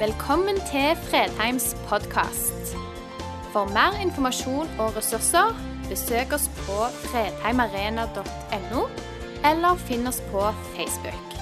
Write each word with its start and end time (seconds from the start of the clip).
Velkommen 0.00 0.56
til 0.56 0.96
Fredheims 0.96 1.76
podkast. 1.88 2.70
For 3.52 3.68
mer 3.68 3.98
informasjon 4.00 4.70
og 4.80 4.94
ressurser, 4.96 5.50
besøk 5.90 6.32
oss 6.32 6.46
på 6.62 6.76
fredheimarena.no, 7.02 8.84
eller 9.44 9.82
finn 9.82 10.08
oss 10.08 10.22
på 10.30 10.46
Facebook. 10.70 11.34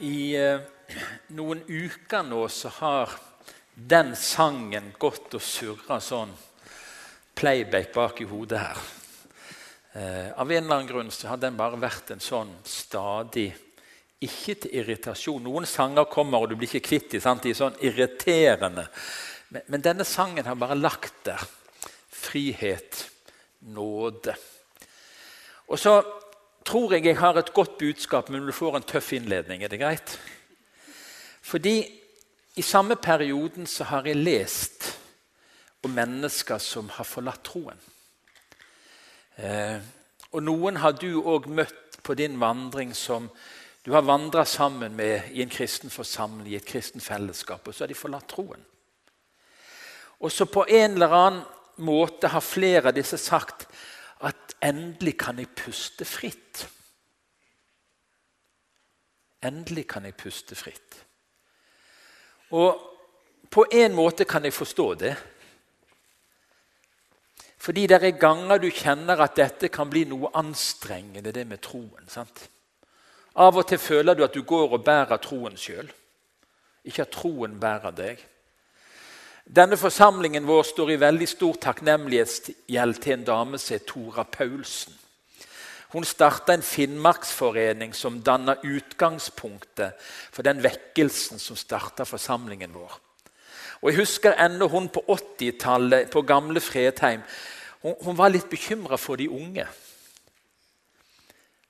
I 0.00 0.14
eh, 0.40 0.64
noen 1.36 1.60
uker 1.68 2.24
nå 2.30 2.46
så 2.48 2.72
har 2.78 3.18
den 3.74 4.14
sangen 4.16 4.94
gått 4.96 5.36
og 5.36 5.44
surra 5.44 6.00
sånn 6.00 6.32
playback 7.36 7.92
bak 8.00 8.24
i 8.24 8.28
hodet 8.32 8.64
her. 8.64 8.82
Eh, 9.92 10.32
av 10.36 10.52
en 10.52 10.64
eller 10.64 10.76
annen 10.76 10.86
grunn 10.86 11.10
så 11.10 11.32
har 11.32 11.40
den 11.42 11.56
bare 11.58 11.78
vært 11.80 12.12
en 12.14 12.22
sånn 12.22 12.52
stadig 12.62 13.50
Ikke 14.20 14.52
til 14.60 14.74
irritasjon. 14.76 15.40
Noen 15.40 15.64
sanger 15.64 16.04
kommer, 16.12 16.42
og 16.42 16.50
du 16.50 16.58
blir 16.60 16.68
ikke 16.68 16.90
kvitt 16.90 17.14
dem. 17.14 17.38
De 17.40 17.54
er 17.54 17.56
sånn 17.56 17.78
irriterende. 17.80 18.84
Men, 19.48 19.62
men 19.72 19.84
denne 19.86 20.04
sangen 20.04 20.44
har 20.44 20.58
bare 20.60 20.76
lagt 20.76 21.22
der. 21.24 21.40
Frihet, 22.12 23.06
nåde. 23.72 24.34
Og 25.72 25.80
så 25.80 25.94
tror 26.68 26.92
jeg 26.92 27.06
jeg 27.08 27.16
har 27.16 27.40
et 27.40 27.52
godt 27.56 27.78
budskap, 27.80 28.28
men 28.28 28.44
du 28.44 28.52
får 28.52 28.76
en 28.76 28.86
tøff 28.92 29.08
innledning. 29.16 29.64
Er 29.64 29.72
det 29.72 29.80
greit? 29.80 30.18
Fordi 31.40 31.78
i 32.60 32.62
samme 32.62 33.00
perioden 33.00 33.66
så 33.66 33.88
har 33.88 34.04
jeg 34.04 34.20
lest 34.20 34.90
om 35.80 35.96
mennesker 35.96 36.60
som 36.60 36.92
har 36.92 37.08
forlatt 37.08 37.40
troen. 37.48 37.80
Eh, 39.40 39.80
og 40.36 40.42
noen 40.44 40.76
har 40.82 40.92
du 41.00 41.22
òg 41.24 41.48
møtt 41.48 41.96
på 42.04 42.14
din 42.18 42.36
vandring 42.40 42.92
som 42.96 43.30
du 43.84 43.94
har 43.94 44.04
vandra 44.04 44.44
sammen 44.44 44.92
med 44.96 45.30
i 45.32 45.40
en 45.42 45.52
kristen 45.52 45.90
forsamling, 45.90 46.50
i 46.52 46.58
et 46.58 46.66
kristen 46.68 47.00
fellesskap, 47.00 47.64
og 47.64 47.74
så 47.74 47.84
har 47.84 47.88
de 47.88 47.96
forlatt 47.96 48.28
troen. 48.28 48.60
Og 50.20 50.32
så 50.32 50.44
på 50.44 50.66
en 50.68 50.98
eller 50.98 51.16
annen 51.16 51.40
måte 51.80 52.28
har 52.28 52.44
flere 52.44 52.90
av 52.90 52.96
disse 52.96 53.16
sagt 53.16 53.64
at 54.20 54.54
endelig 54.60 55.16
kan 55.22 55.40
jeg 55.40 55.48
puste 55.56 56.04
fritt. 56.04 56.66
Endelig 59.40 59.86
kan 59.88 60.04
jeg 60.04 60.18
puste 60.20 60.58
fritt. 60.58 60.98
Og 62.52 62.76
på 63.50 63.64
en 63.72 63.96
måte 63.96 64.26
kan 64.28 64.44
jeg 64.44 64.52
forstå 64.52 64.88
det. 65.00 65.14
Fordi 67.60 67.84
det 67.86 67.98
er 68.00 68.16
ganger 68.16 68.58
du 68.58 68.70
kjenner 68.72 69.20
at 69.20 69.36
dette 69.36 69.68
kan 69.68 69.90
bli 69.90 70.06
noe 70.08 70.30
anstrengende, 70.40 71.32
det 71.32 71.46
med 71.46 71.60
troen. 71.60 72.08
sant? 72.08 72.48
Av 73.36 73.56
og 73.56 73.66
til 73.68 73.78
føler 73.78 74.16
du 74.16 74.24
at 74.24 74.34
du 74.34 74.42
går 74.42 74.72
og 74.72 74.84
bærer 74.84 75.20
troen 75.22 75.56
sjøl, 75.56 75.90
ikke 76.84 77.04
at 77.04 77.12
troen 77.14 77.58
bærer 77.60 77.92
deg. 77.92 78.22
Denne 79.44 79.76
forsamlingen 79.76 80.46
vår 80.46 80.62
står 80.70 80.94
i 80.94 81.00
veldig 81.00 81.28
stor 81.28 81.60
takknemlighetsgjeld 81.60 82.98
til 83.02 83.12
en 83.12 83.28
dame 83.28 83.58
som 83.58 83.74
heter 83.74 83.86
Tora 83.92 84.24
Paulsen. 84.24 84.96
Hun 85.90 86.04
starta 86.06 86.54
en 86.54 86.62
finnmarksforening 86.62 87.94
som 87.94 88.20
danna 88.22 88.54
utgangspunktet 88.62 89.98
for 90.30 90.46
den 90.46 90.62
vekkelsen 90.62 91.38
som 91.42 91.58
starta 91.58 92.06
forsamlingen 92.06 92.72
vår. 92.74 92.94
Og 93.82 93.90
Jeg 93.90 93.98
husker 93.98 94.36
ennå 94.36 94.68
hun 94.68 94.88
på 94.88 95.00
80-tallet 95.08 96.10
på 96.10 96.22
gamle 96.22 96.60
Fredheim. 96.60 97.22
Hun, 97.82 97.94
hun 98.04 98.18
var 98.18 98.28
litt 98.28 98.50
bekymra 98.50 98.96
for 99.00 99.16
de 99.16 99.30
unge. 99.30 99.66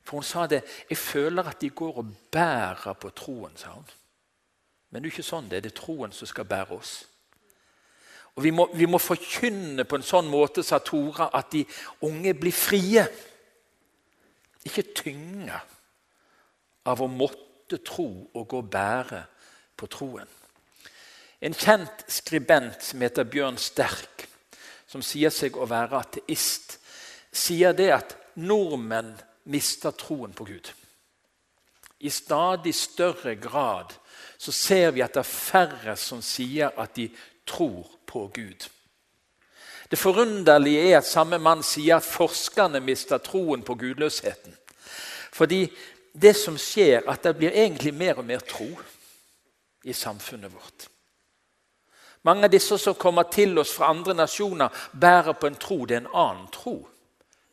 For 0.03 0.19
hun 0.19 0.25
sa 0.27 0.47
det 0.47 0.65
'Jeg 0.91 0.99
føler 0.99 1.49
at 1.49 1.61
de 1.61 1.71
går 1.71 1.97
og 1.97 2.17
bærer 2.33 2.93
på 2.93 3.11
troen', 3.11 3.57
sa 3.57 3.69
hun. 3.69 3.87
Men 4.91 5.03
det 5.03 5.09
er 5.09 5.13
ikke 5.13 5.23
sånn 5.23 5.49
det 5.49 5.57
er. 5.57 5.61
Det 5.61 5.73
er 5.73 5.83
troen 5.83 6.13
som 6.13 6.27
skal 6.27 6.45
bære 6.45 6.71
oss. 6.71 7.07
Og 8.35 8.43
Vi 8.43 8.51
må, 8.51 8.71
vi 8.75 8.87
må 8.87 8.99
forkynne 8.99 9.85
på 9.85 9.97
en 9.97 10.03
sånn 10.03 10.29
måte, 10.31 10.63
sa 10.63 10.79
Tora, 10.79 11.31
at 11.35 11.53
de 11.53 11.65
unge 12.01 12.35
blir 12.35 12.53
frie. 12.53 13.07
Ikke 14.65 14.83
tynga 14.95 15.61
av 16.85 17.03
å 17.03 17.07
måtte 17.07 17.79
tro 17.85 18.31
og 18.35 18.49
gå 18.49 18.59
og 18.59 18.71
bære 18.71 19.25
på 19.77 19.87
troen. 19.87 20.40
En 21.41 21.55
kjent 21.57 22.05
skribent 22.13 22.83
som 22.85 23.01
heter 23.01 23.25
Bjørn 23.25 23.57
Sterk, 23.61 24.27
som 24.87 25.03
sier 25.05 25.33
seg 25.33 25.57
å 25.57 25.69
være 25.71 26.03
ateist, 26.03 26.77
sier 27.33 27.73
det 27.77 27.89
at 27.95 28.17
nordmenn 28.37 29.15
mister 29.51 29.95
troen 29.97 30.35
på 30.37 30.45
Gud. 30.51 30.73
I 32.01 32.11
stadig 32.11 32.75
større 32.75 33.35
grad 33.41 33.95
så 34.41 34.53
ser 34.53 34.93
vi 34.97 35.03
at 35.05 35.15
det 35.17 35.23
er 35.23 35.33
færre 35.33 35.97
som 36.01 36.23
sier 36.25 36.73
at 36.81 36.95
de 36.97 37.09
tror 37.49 37.89
på 38.09 38.27
Gud. 38.35 38.69
Det 39.91 39.99
forunderlige 39.99 40.85
er 40.91 41.01
at 41.01 41.09
samme 41.09 41.39
mann 41.43 41.65
sier 41.67 41.99
at 41.99 42.07
forskerne 42.07 42.81
mister 42.85 43.19
troen 43.19 43.65
på 43.67 43.75
gudløsheten. 43.75 44.55
Fordi 45.33 45.65
det 46.13 46.37
som 46.37 46.57
skjer, 46.59 47.03
at 47.11 47.25
det 47.25 47.37
blir 47.39 47.55
egentlig 47.55 47.93
mer 47.95 48.21
og 48.23 48.27
mer 48.27 48.43
tro 48.47 48.69
i 49.85 49.93
samfunnet 49.93 50.53
vårt. 50.53 50.89
Mange 52.23 52.45
av 52.45 52.53
disse 52.53 52.77
som 52.79 52.95
kommer 53.01 53.31
til 53.33 53.59
oss 53.59 53.73
fra 53.73 53.89
andre 53.95 54.15
nasjoner, 54.15 54.69
bærer 54.93 55.33
på 55.33 55.49
en 55.49 55.57
tro. 55.57 55.85
Det 55.87 55.97
er 55.97 56.03
en 56.05 56.15
annen 56.15 56.49
tro. 56.53 56.77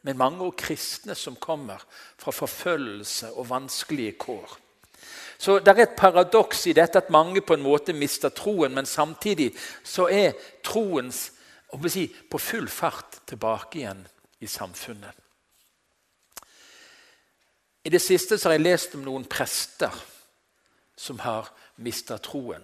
Men 0.04 0.18
mange 0.18 0.44
av 0.44 0.56
kristne 0.60 1.16
som 1.16 1.36
kommer 1.36 1.84
fra 2.20 2.32
forfølgelse 2.32 3.32
og 3.34 3.50
vanskelige 3.50 4.18
kår. 4.20 4.58
Så 5.38 5.60
Det 5.60 5.68
er 5.68 5.84
et 5.84 5.98
paradoks 5.98 6.68
i 6.68 6.74
dette 6.74 6.98
at 6.98 7.10
mange 7.10 7.42
på 7.42 7.54
en 7.54 7.64
måte 7.64 7.94
mister 7.94 8.30
troen, 8.30 8.74
men 8.74 8.86
samtidig 8.86 9.54
så 9.84 10.08
er 10.10 10.34
troen 10.64 11.12
si, 11.12 12.08
på 12.08 12.38
full 12.38 12.68
fart 12.68 13.20
tilbake 13.26 13.80
igjen 13.80 14.08
i 14.40 14.48
samfunnet. 14.48 15.14
I 17.84 17.90
det 17.90 18.02
siste 18.02 18.38
så 18.38 18.50
har 18.50 18.58
jeg 18.58 18.66
lest 18.66 18.96
om 18.96 19.04
noen 19.06 19.26
prester 19.26 19.94
som 20.96 21.20
har 21.20 21.52
mista 21.78 22.18
troen 22.18 22.64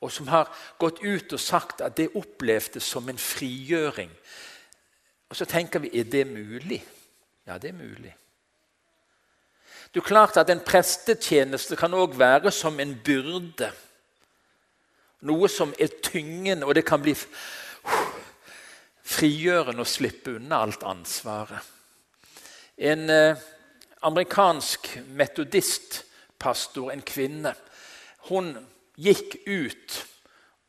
og 0.00 0.12
som 0.12 0.28
har 0.28 0.48
gått 0.78 1.02
ut 1.02 1.32
og 1.32 1.40
sagt 1.40 1.82
at 1.84 1.96
det 1.96 2.14
opplevdes 2.16 2.84
som 2.84 3.08
en 3.08 3.18
frigjøring. 3.18 4.10
Og 5.28 5.36
Så 5.36 5.44
tenker 5.44 5.78
vi 5.78 5.90
er 6.00 6.04
det 6.04 6.26
mulig? 6.26 6.84
Ja, 7.46 7.58
det 7.58 7.68
er 7.68 7.78
mulig. 7.78 8.16
Det 9.94 10.00
er 10.00 10.06
klart 10.06 10.36
at 10.36 10.50
En 10.50 10.60
prestetjeneste 10.60 11.76
kan 11.76 11.94
òg 11.94 12.18
være 12.18 12.50
som 12.50 12.80
en 12.80 12.94
byrde. 13.04 13.72
Noe 15.20 15.48
som 15.48 15.74
er 15.78 15.88
tyngende, 16.02 16.66
og 16.66 16.74
det 16.74 16.84
kan 16.86 17.02
bli 17.02 17.14
frigjørende 19.04 19.82
å 19.82 19.88
slippe 19.88 20.36
unna 20.38 20.62
alt 20.64 20.82
ansvaret. 20.82 21.60
En 22.78 23.10
eh, 23.10 23.36
amerikansk 24.02 24.88
metodistpastor, 25.06 26.92
en 26.92 27.02
kvinne, 27.02 27.52
hun 28.30 28.54
gikk 29.00 29.38
ut 29.46 29.98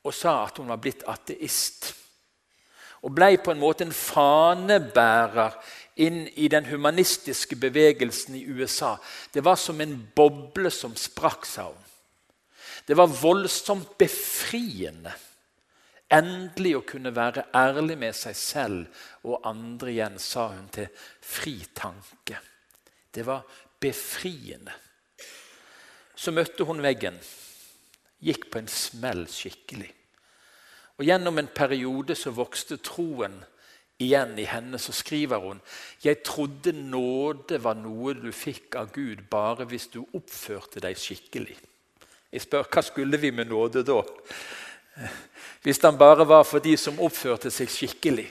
og 0.08 0.16
sa 0.16 0.42
at 0.46 0.58
hun 0.58 0.72
var 0.72 0.82
blitt 0.82 1.04
ateist. 1.10 1.92
Og 3.06 3.14
ble 3.18 3.36
på 3.42 3.54
en 3.54 3.62
måte 3.62 3.86
en 3.86 3.96
fanebærer 3.96 5.58
inn 6.02 6.24
i 6.40 6.48
den 6.50 6.68
humanistiske 6.70 7.58
bevegelsen 7.60 8.38
i 8.38 8.46
USA. 8.46 8.96
Det 9.34 9.44
var 9.46 9.58
som 9.60 9.82
en 9.82 9.96
boble 10.16 10.72
som 10.74 10.96
sprakk, 10.98 11.46
sa 11.46 11.68
hun. 11.70 11.90
Det 12.86 12.98
var 12.98 13.12
voldsomt 13.14 13.98
befriende 14.00 15.14
endelig 16.12 16.76
å 16.76 16.86
kunne 16.88 17.14
være 17.16 17.48
ærlig 17.56 17.98
med 18.00 18.16
seg 18.18 18.36
selv 18.38 19.04
og 19.28 19.46
andre 19.48 19.94
igjen, 19.94 20.18
sa 20.20 20.50
hun 20.52 20.68
til 20.74 20.90
Fri 21.22 21.56
tanke. 21.76 22.40
Det 23.12 23.24
var 23.28 23.46
befriende. 23.82 24.74
Så 26.16 26.34
møtte 26.36 26.68
hun 26.68 26.84
veggen 26.84 27.18
gikk 28.22 28.50
på 28.52 28.62
en 28.62 28.70
smell 28.70 29.26
skikkelig. 29.30 29.90
Og 31.00 31.08
Gjennom 31.08 31.40
en 31.42 31.50
periode 31.50 32.16
så 32.16 32.34
vokste 32.36 32.78
troen 32.78 33.40
igjen 34.02 34.36
i 34.40 34.46
henne. 34.46 34.80
Så 34.80 34.94
skriver 34.94 35.42
hun 35.42 35.62
jeg 36.04 36.22
trodde 36.26 36.74
nåde 36.74 37.58
var 37.64 37.78
noe 37.80 38.14
du 38.18 38.32
fikk 38.36 38.78
av 38.78 38.92
Gud 38.94 39.26
bare 39.30 39.66
hvis 39.70 39.90
du 39.94 40.04
oppførte 40.04 40.84
deg 40.84 40.98
skikkelig. 40.98 41.58
Jeg 42.32 42.46
spør 42.46 42.70
hva 42.72 42.84
skulle 42.86 43.20
vi 43.20 43.32
med 43.36 43.50
nåde 43.50 43.84
da? 43.84 44.02
Hvis 45.64 45.82
den 45.82 45.98
bare 45.98 46.28
var 46.28 46.46
for 46.48 46.64
de 46.64 46.76
som 46.78 47.00
oppførte 47.00 47.52
seg 47.52 47.70
skikkelig. 47.70 48.28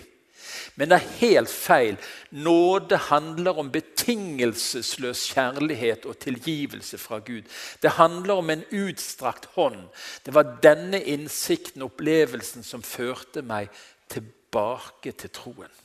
Men 0.74 0.90
det 0.90 0.98
er 0.98 1.12
helt 1.20 1.50
feil. 1.50 1.96
Nåde 2.30 2.96
handler 3.10 3.58
om 3.58 3.70
betingelsesløs 3.72 5.26
kjærlighet 5.34 6.06
og 6.06 6.18
tilgivelse 6.22 6.98
fra 6.98 7.18
Gud. 7.18 7.42
Det 7.82 7.96
handler 7.98 8.34
om 8.34 8.50
en 8.50 8.64
utstrakt 8.70 9.50
hånd. 9.56 9.82
Det 10.26 10.34
var 10.34 10.56
denne 10.62 11.02
innsikten 11.02 11.82
og 11.82 11.92
opplevelsen 11.92 12.66
som 12.66 12.82
førte 12.82 13.42
meg 13.42 13.68
tilbake 14.10 15.12
til 15.12 15.32
troen. 15.34 15.76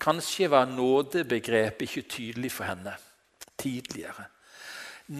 Kanskje 0.00 0.48
var 0.48 0.64
nådebegrepet 0.64 1.88
ikke 1.88 2.08
tydelig 2.08 2.52
for 2.52 2.64
henne 2.64 2.94
tidligere. 3.60 4.24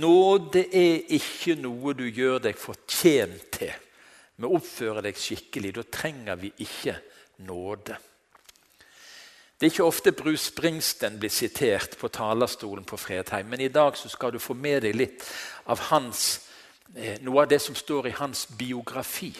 Nåde 0.00 0.62
er 0.70 1.02
ikke 1.16 1.56
noe 1.58 1.92
du 1.98 2.06
gjør 2.06 2.38
deg 2.46 2.58
fortjent 2.58 3.48
til 3.58 3.72
med 4.40 4.48
å 4.48 4.56
oppføre 4.56 5.02
deg 5.04 5.18
skikkelig. 5.18 5.74
Da 5.76 5.84
trenger 5.92 6.38
vi 6.40 6.52
ikke 6.64 6.94
nåde. 7.46 7.96
Det 9.60 9.66
er 9.66 9.72
ikke 9.74 9.84
ofte 9.84 10.12
Bruce 10.16 10.48
Springsteen 10.48 11.18
blir 11.20 11.32
sitert 11.32 11.98
på 12.00 12.08
talerstolen 12.08 12.84
på 12.84 12.96
Fredheim, 12.96 13.50
men 13.52 13.60
i 13.60 13.68
dag 13.68 13.96
skal 13.96 14.32
du 14.32 14.38
få 14.40 14.54
med 14.56 14.82
deg 14.86 14.96
litt 14.96 15.26
av 15.68 15.82
hans, 15.90 16.48
eh, 16.96 17.18
noe 17.20 17.42
av 17.42 17.48
det 17.48 17.60
som 17.60 17.74
står 17.74 18.08
i 18.08 18.16
hans 18.16 18.46
biografi. 18.46 19.34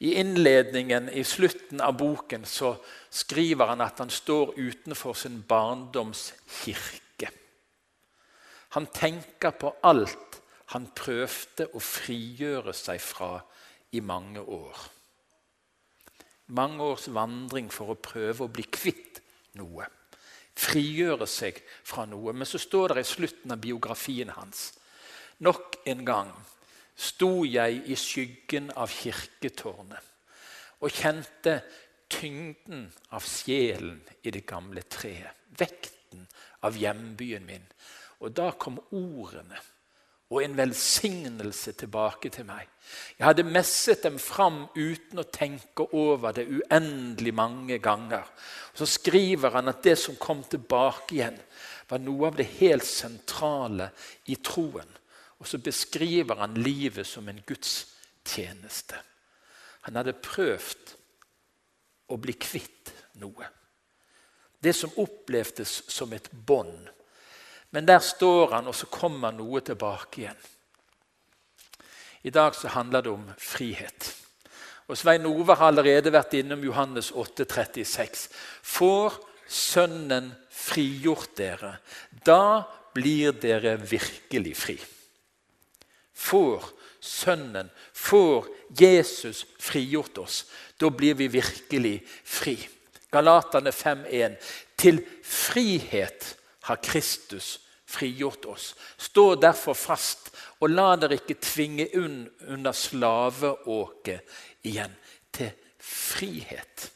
I 0.00 0.14
innledningen, 0.14 1.08
i 1.08 1.24
slutten 1.24 1.80
av 1.80 1.96
boken, 1.98 2.44
så 2.46 2.76
skriver 3.10 3.66
han 3.66 3.80
at 3.80 3.98
han 3.98 4.10
står 4.10 4.54
utenfor 4.56 5.12
sin 5.12 5.42
barndoms 5.42 6.32
kirke. 6.62 7.30
Han 8.68 8.86
tenker 8.86 9.50
på 9.50 9.74
alt 9.82 10.28
han 10.74 10.90
prøvde 10.96 11.68
å 11.72 11.80
frigjøre 11.80 12.74
seg 12.76 13.00
fra 13.00 13.38
i 13.96 14.02
mange 14.04 14.42
år. 14.42 14.76
Mange 16.56 16.82
års 16.82 17.08
vandring 17.12 17.68
for 17.72 17.92
å 17.92 18.00
prøve 18.00 18.46
å 18.46 18.52
bli 18.52 18.64
kvitt 18.64 19.20
noe. 19.60 19.86
Frigjøre 20.58 21.26
seg 21.28 21.60
fra 21.86 22.06
noe. 22.08 22.32
Men 22.32 22.48
så 22.48 22.60
står 22.60 22.96
det 22.96 23.04
i 23.04 23.10
slutten 23.12 23.54
av 23.54 23.62
biografien 23.62 24.32
hans 24.36 24.72
Nok 25.44 25.76
en 25.86 26.00
gang 26.02 26.30
sto 26.98 27.44
jeg 27.46 27.84
i 27.86 27.94
skyggen 27.94 28.72
av 28.74 28.90
kirketårnet 28.90 30.08
og 30.82 30.94
kjente 30.94 31.60
tyngden 32.10 32.88
av 33.14 33.22
sjelen 33.26 34.00
i 34.26 34.32
det 34.34 34.42
gamle 34.46 34.82
treet. 34.90 35.34
Vekten 35.58 36.26
av 36.66 36.76
hjembyen 36.78 37.46
min. 37.46 37.64
Og 38.22 38.34
da 38.34 38.50
kom 38.58 38.80
ordene 38.94 39.58
og 40.28 40.42
en 40.42 40.56
velsignelse 40.56 41.72
tilbake 41.80 42.30
til 42.32 42.44
meg. 42.48 42.66
Jeg 43.18 43.26
hadde 43.26 43.46
messet 43.48 44.02
dem 44.04 44.18
fram 44.20 44.66
uten 44.76 45.20
å 45.20 45.28
tenke 45.32 45.86
over 45.96 46.34
det 46.36 46.46
uendelig 46.48 47.32
mange 47.36 47.78
ganger. 47.80 48.28
Så 48.76 48.86
skriver 48.88 49.56
han 49.56 49.72
at 49.72 49.82
det 49.84 49.96
som 50.00 50.18
kom 50.20 50.42
tilbake 50.44 51.16
igjen, 51.16 51.38
var 51.88 52.02
noe 52.04 52.28
av 52.28 52.36
det 52.36 52.48
helt 52.58 52.84
sentrale 52.84 53.90
i 54.28 54.36
troen. 54.44 54.88
Og 55.40 55.48
så 55.48 55.60
beskriver 55.62 56.42
han 56.42 56.58
livet 56.60 57.06
som 57.06 57.28
en 57.28 57.40
gudstjeneste. 57.46 58.98
Han 59.88 59.96
hadde 59.96 60.18
prøvd 60.20 60.94
å 62.12 62.18
bli 62.20 62.34
kvitt 62.36 62.92
noe. 63.22 63.48
Det 64.60 64.74
som 64.74 64.92
opplevdes 65.00 65.84
som 65.88 66.12
et 66.12 66.28
bånd. 66.32 66.90
Men 67.70 67.86
der 67.86 68.00
står 68.00 68.54
han, 68.56 68.68
og 68.70 68.74
så 68.74 68.88
kommer 68.90 69.34
noe 69.34 69.60
tilbake 69.64 70.22
igjen. 70.22 70.40
I 72.26 72.32
dag 72.34 72.56
så 72.56 72.72
handler 72.72 73.04
det 73.04 73.12
om 73.12 73.26
frihet. 73.38 74.08
Og 74.88 74.96
Svein 74.96 75.26
Ove 75.28 75.54
har 75.54 75.68
allerede 75.68 76.12
vært 76.12 76.34
innom 76.38 76.64
Johannes 76.64 77.12
8, 77.12 77.44
36. 77.44 78.28
Får 78.62 79.20
Sønnen 79.48 80.32
frigjort 80.52 81.36
dere, 81.38 81.78
da 82.24 82.66
blir 82.92 83.32
dere 83.40 83.78
virkelig 83.80 84.56
fri 84.58 84.76
får 86.18 86.64
Sønnen, 87.00 87.70
får 87.92 88.46
Jesus 88.80 89.46
frigjort 89.58 90.18
oss, 90.18 90.44
da 90.76 90.90
blir 90.90 91.14
vi 91.14 91.28
virkelig 91.30 92.00
fri. 92.24 92.56
Galatane 93.10 93.70
5,1.: 93.70 94.34
Til 94.76 94.98
frihet 95.22 96.34
har 96.68 96.82
Kristus 96.84 97.58
frigjort 97.88 98.44
oss. 98.44 98.74
Stå 98.96 99.34
derfor 99.40 99.74
fast, 99.74 100.30
og 100.60 100.70
la 100.70 100.90
dere 101.00 101.16
ikke 101.16 101.38
tvinge 101.40 101.88
unn 101.96 102.26
under 102.52 102.76
slaveåket 102.76 104.68
igjen. 104.68 104.92
Til 105.32 105.52
frihet. 105.78 106.88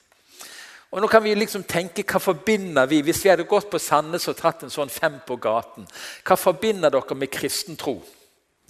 Og 0.93 1.01
nå 1.01 1.09
kan 1.09 1.23
vi 1.25 1.33
liksom 1.35 1.65
tenke, 1.65 2.05
Hva 2.05 2.21
forbinder 2.21 2.87
vi 2.87 3.01
hvis 3.01 3.23
vi 3.25 3.31
hadde 3.31 3.49
gått 3.49 3.71
på 3.71 3.81
Sandnes 3.81 4.29
og 4.29 4.37
tatt 4.37 4.65
en 4.65 4.73
sånn 4.73 4.93
fem 4.93 5.21
på 5.27 5.39
gaten? 5.41 5.87
Hva 6.25 6.37
forbinder 6.37 6.93
dere 6.93 7.17
med 7.17 7.33
kristen 7.33 7.79
tro? 7.81 8.03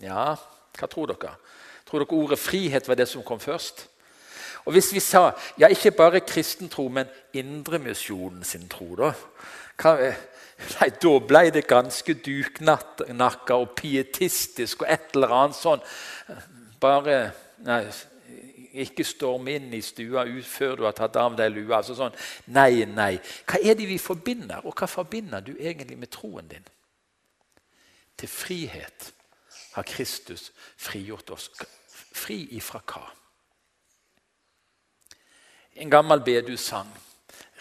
Ja, 0.02 0.36
hva 0.78 0.90
tror 0.90 1.10
dere? 1.10 1.34
Tror 1.88 2.04
dere 2.04 2.18
ordet 2.18 2.38
frihet 2.38 2.86
var 2.88 2.98
det 2.98 3.08
som 3.10 3.24
kom 3.26 3.40
først? 3.42 3.88
Og 4.64 4.72
Hvis 4.76 4.92
vi 4.94 5.00
sa 5.00 5.32
ja, 5.58 5.66
ikke 5.66 5.90
bare 5.90 6.20
kristen 6.20 6.68
tro, 6.70 6.86
men 6.88 7.10
Indremisjonen 7.34 8.44
sin 8.44 8.68
tro, 8.70 8.94
da 8.94 9.10
hva, 9.82 10.12
nei, 10.80 10.90
Da 11.02 11.12
ble 11.26 11.42
det 11.54 11.66
ganske 11.70 12.14
duknakka 12.14 13.58
og 13.58 13.74
pietistisk 13.78 14.82
og 14.82 14.90
et 14.92 15.14
eller 15.16 15.36
annet 15.38 15.58
sånn. 15.58 15.84
Bare 16.82 17.18
nei, 17.66 17.84
ikke 18.72 19.04
storm 19.04 19.48
inn 19.52 19.72
i 19.76 19.82
stua 19.84 20.24
før 20.48 20.76
du 20.76 20.84
har 20.86 20.94
tatt 20.96 21.16
av 21.20 21.36
deg 21.36 21.52
lua. 21.52 21.80
Altså 21.80 21.96
sånn, 21.98 22.14
nei, 22.54 22.84
nei. 22.88 23.16
Hva 23.48 23.60
er 23.60 23.76
det 23.78 23.88
vi 23.88 23.98
forbinder, 24.00 24.64
og 24.64 24.76
hva 24.78 24.88
forbinder 24.88 25.44
du 25.44 25.52
egentlig 25.58 25.98
med 26.00 26.12
troen 26.12 26.48
din? 26.48 26.64
Til 28.16 28.28
frihet 28.28 29.12
har 29.74 29.88
Kristus 29.88 30.50
frigjort 30.76 31.32
oss. 31.34 31.50
Fri 32.12 32.44
ifra 32.56 32.82
hva? 32.84 33.06
En 35.80 35.90
gammel 35.90 36.20
bedussang. 36.24 36.90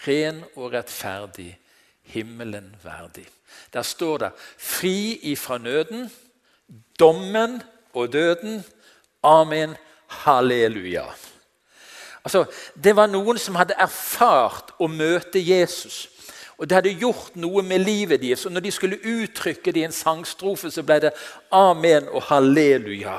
Ren 0.06 0.42
og 0.56 0.72
rettferdig, 0.72 1.52
himmelen 2.02 2.76
verdig. 2.82 3.26
Der 3.72 3.82
står 3.82 4.18
det 4.18 4.32
'fri 4.58 5.18
ifra 5.22 5.58
nøden, 5.58 6.12
dommen 6.98 7.62
og 7.92 8.08
døden'. 8.14 8.62
Amen. 9.22 9.76
Halleluja. 10.06 11.04
Altså, 12.24 12.44
Det 12.84 12.96
var 12.96 13.06
noen 13.06 13.38
som 13.38 13.54
hadde 13.54 13.74
erfart 13.78 14.74
å 14.78 14.86
møte 14.86 15.40
Jesus. 15.40 16.08
Og 16.58 16.68
Det 16.68 16.76
hadde 16.76 16.98
gjort 17.00 17.36
noe 17.36 17.62
med 17.62 17.78
livet 17.78 18.20
deres. 18.22 18.46
Og 18.46 18.52
når 18.52 18.60
de 18.60 18.70
skulle 18.70 19.00
uttrykke 19.04 19.72
det 19.72 19.80
i 19.80 19.84
en 19.84 19.92
sangstrofe, 19.92 20.70
så 20.70 20.82
ble 20.82 21.00
det 21.00 21.12
amen 21.50 22.08
og 22.08 22.22
halleluja. 22.22 23.18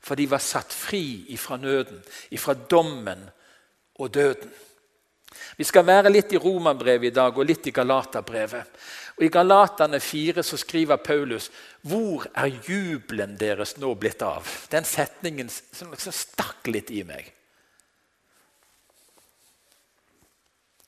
For 0.00 0.14
de 0.14 0.30
var 0.30 0.38
satt 0.38 0.72
fri 0.72 1.24
ifra 1.28 1.56
nøden, 1.56 2.02
ifra 2.30 2.54
dommen 2.54 3.30
og 3.98 4.14
døden. 4.14 4.52
Vi 5.56 5.64
skal 5.64 5.86
være 5.86 6.12
litt 6.12 6.32
i 6.34 6.40
Romerbrevet 6.40 7.10
i 7.10 7.14
dag 7.14 7.38
og 7.38 7.46
litt 7.46 7.66
i 7.70 7.74
Galaterbrevet. 7.74 8.80
I 9.22 9.30
Galaterne 9.30 10.00
4 10.02 10.42
så 10.42 10.58
skriver 10.58 10.98
Paulus 10.98 11.50
hvor 11.86 12.26
er 12.34 12.50
jubelen 12.66 13.36
deres 13.38 13.76
nå 13.78 13.92
blitt 13.94 14.22
av? 14.26 14.48
Den 14.72 14.86
setningen 14.88 15.50
som 15.52 15.92
liksom 15.92 16.14
stakk 16.16 16.66
litt 16.72 16.90
i 16.90 17.04
meg. 17.06 17.30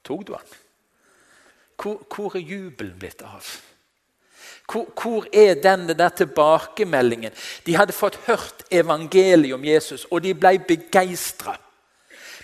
Tok 0.07 0.27
du 0.27 0.33
den? 0.33 0.57
Hvor, 1.77 2.03
hvor 2.11 2.37
er 2.39 2.47
jubelen 2.47 2.97
blitt 2.99 3.23
av? 3.27 3.47
Hvor, 4.67 4.89
hvor, 4.99 5.27
er 5.33 5.61
denne 5.63 5.95
der 5.95 6.09
tilbakemeldingen? 6.09 7.35
De 7.67 7.77
hadde 7.77 7.95
fått 7.95 8.19
hørt 8.27 8.65
evangeliet 8.71 9.55
om 9.55 9.65
Jesus, 9.65 10.07
og 10.11 10.25
de 10.25 10.35
ble 10.35 10.57
begeistra. 10.67 11.55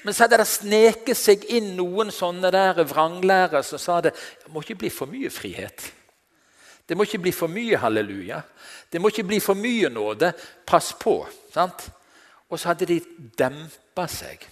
Men 0.03 0.15
så 0.15 0.25
hadde 0.25 0.41
det 0.43 0.49
sneket 0.51 1.19
seg 1.19 1.45
inn 1.55 1.75
noen 1.79 2.11
sånne 2.15 2.51
der 2.55 2.83
vranglærere 2.83 3.63
som 3.67 3.79
sa 3.79 4.01
det 4.03 4.15
det 4.15 4.51
må 4.51 4.63
ikke 4.65 4.81
bli 4.83 4.91
for 4.91 5.11
mye 5.11 5.31
frihet. 5.31 5.85
Det 6.89 6.97
må 6.99 7.07
ikke 7.07 7.23
bli 7.23 7.33
for 7.33 7.49
mye 7.49 7.79
halleluja. 7.79 8.41
Det 8.91 9.01
må 9.01 9.13
ikke 9.13 9.25
bli 9.31 9.39
for 9.41 9.57
mye 9.57 9.89
nåde. 9.89 10.33
Pass 10.67 10.93
på. 10.99 11.23
sant? 11.55 11.87
Og 12.51 12.59
så 12.59 12.73
hadde 12.73 12.87
de 12.91 13.01
dempa 13.39 14.07
seg. 14.11 14.43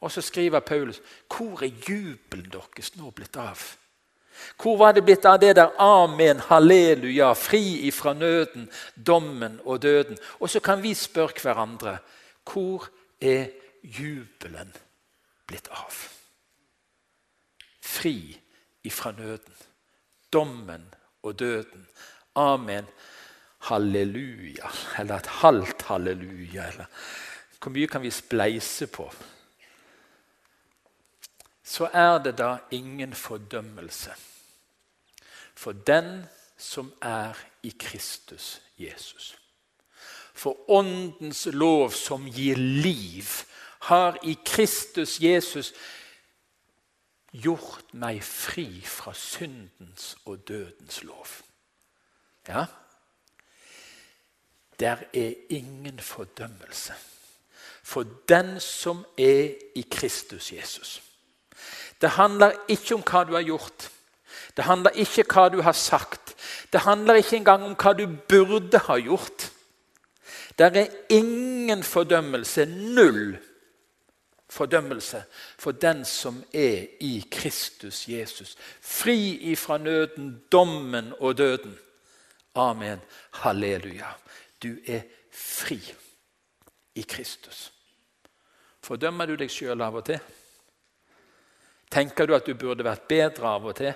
Og 0.00 0.10
så 0.10 0.22
skriver 0.22 0.60
Paulus 0.60 1.02
hvor 1.30 1.62
er 1.62 1.74
jubelen 1.88 2.50
deres 2.50 2.94
nå 2.96 3.10
blitt 3.10 3.36
av? 3.36 3.60
Hvor 4.58 4.78
var 4.80 4.94
det 4.96 5.04
blitt 5.04 5.26
av 5.28 5.38
det 5.40 5.52
der 5.56 5.74
amen, 5.78 6.40
halleluja, 6.48 7.34
fri 7.38 7.86
ifra 7.86 8.14
nøden, 8.16 8.70
dommen 8.96 9.60
og 9.64 9.82
døden? 9.82 10.18
Og 10.40 10.50
så 10.50 10.60
kan 10.60 10.82
vi 10.82 10.94
spørre 10.94 11.42
hverandre 11.42 11.98
hvor 12.48 12.88
er 13.20 13.52
jubelen 13.82 14.72
blitt 15.46 15.68
av? 15.68 15.98
Fri 17.82 18.16
ifra 18.86 19.12
nøden, 19.12 19.54
dommen 20.32 20.86
og 21.22 21.38
døden. 21.38 21.86
Amen, 22.34 22.86
halleluja. 23.68 24.70
Eller 24.98 25.20
et 25.20 25.34
halvt 25.42 25.82
halleluja. 25.90 26.70
Eller 26.72 26.86
hvor 27.60 27.74
mye 27.74 27.86
kan 27.86 28.02
vi 28.02 28.10
spleise 28.10 28.86
på? 28.90 29.10
så 31.72 31.88
er 31.92 32.18
det 32.18 32.36
da 32.38 32.56
ingen 32.70 33.14
fordømmelse 33.14 34.12
for 35.54 35.72
den 35.72 36.24
som 36.58 36.92
er 37.02 37.38
i 37.62 37.72
Kristus 37.78 38.60
Jesus. 38.78 39.36
For 40.34 40.70
Åndens 40.70 41.46
lov 41.46 41.90
som 41.90 42.26
gir 42.26 42.56
liv, 42.56 43.28
har 43.82 44.18
i 44.22 44.36
Kristus 44.44 45.20
Jesus 45.20 45.72
gjort 47.32 47.94
meg 47.98 48.20
fri 48.22 48.66
fra 48.86 49.14
syndens 49.16 50.16
og 50.24 50.44
dødens 50.48 51.02
lov. 51.02 51.26
Ja, 52.48 52.66
der 54.80 55.02
er 55.14 55.34
ingen 55.50 56.00
fordømmelse 56.00 56.94
for 57.82 58.06
den 58.28 58.60
som 58.60 59.04
er 59.18 59.54
i 59.74 59.86
Kristus 59.90 60.52
Jesus. 60.52 61.02
Det 62.00 62.10
handler 62.10 62.52
ikke 62.68 62.94
om 62.94 63.02
hva 63.02 63.24
du 63.24 63.34
har 63.34 63.46
gjort. 63.46 63.90
Det 64.56 64.64
handler 64.64 64.90
ikke 64.90 65.24
om 65.26 65.34
hva 65.34 65.48
du 65.48 65.60
har 65.62 65.72
sagt. 65.72 66.34
Det 66.72 66.80
handler 66.80 67.14
ikke 67.14 67.36
engang 67.36 67.64
om 67.66 67.74
hva 67.78 67.92
du 67.98 68.06
burde 68.28 68.78
ha 68.78 68.98
gjort. 68.98 69.50
Der 70.58 70.70
er 70.70 70.86
ingen 71.10 71.82
fordømmelse, 71.82 72.66
null 72.66 73.38
fordømmelse, 74.52 75.24
for 75.58 75.72
den 75.72 76.04
som 76.04 76.42
er 76.52 76.86
i 77.00 77.24
Kristus 77.30 78.08
Jesus. 78.08 78.56
Fri 78.80 79.38
ifra 79.52 79.78
nøden, 79.78 80.42
dommen 80.52 81.12
og 81.18 81.38
døden. 81.38 81.78
Amen. 82.54 83.00
Halleluja. 83.30 84.12
Du 84.62 84.76
er 84.86 85.00
fri 85.32 85.80
i 86.94 87.02
Kristus. 87.02 87.72
Fordømmer 88.82 89.26
du 89.26 89.36
deg 89.40 89.50
sjøl 89.50 89.80
av 89.80 89.96
og 89.96 90.04
til? 90.04 90.20
Tenker 91.92 92.26
du 92.26 92.34
at 92.36 92.46
du 92.46 92.54
burde 92.58 92.84
vært 92.84 93.08
bedre 93.08 93.54
av 93.56 93.70
og 93.70 93.76
til? 93.78 93.94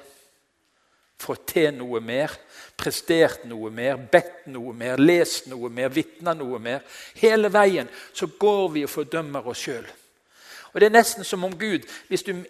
Fått 1.17 1.47
til 1.49 1.71
noe 1.73 2.01
mer, 2.05 2.33
prestert 2.77 3.45
noe 3.49 3.71
mer, 3.73 3.97
bedt 4.13 4.49
noe 4.53 4.73
mer, 4.77 5.01
lest 5.01 5.49
noe 5.49 5.71
mer, 5.73 5.89
vitna 5.93 6.35
noe 6.37 6.61
mer? 6.61 6.85
Hele 7.21 7.49
veien 7.53 7.89
så 8.13 8.29
går 8.39 8.67
vi 8.75 8.85
og 8.85 8.93
fordømmer 8.93 9.49
oss 9.49 9.65
sjøl. 9.65 9.89
Og 10.77 10.81
Det 10.81 10.91
er 10.91 10.99
nesten 10.99 11.25
som 11.25 11.45
om 11.45 11.55
Gud 11.59 11.89
hvis 12.09 12.23
du, 12.23 12.45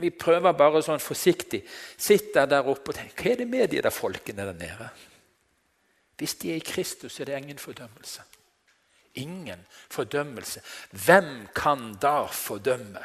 Vi 0.00 0.10
prøver 0.10 0.54
bare 0.56 0.80
sånn 0.80 1.02
forsiktig. 1.02 1.60
Sitter 1.98 2.46
der 2.48 2.64
oppe 2.64 2.94
og 2.94 2.96
tenker 2.96 3.22
Hva 3.22 3.32
er 3.32 3.42
det 3.42 3.48
med 3.50 3.68
de 3.68 3.82
der 3.84 3.92
folkene 3.92 4.46
der 4.46 4.56
nede? 4.56 4.88
Hvis 6.16 6.34
de 6.40 6.52
er 6.54 6.56
i 6.56 6.64
Kristus, 6.64 7.20
er 7.20 7.28
det 7.28 7.36
ingen 7.36 7.58
fordømmelse. 7.58 8.22
Ingen 9.20 9.66
fordømmelse. 9.90 10.62
Hvem 11.04 11.48
kan 11.54 11.92
da 12.00 12.24
fordømme? 12.32 13.04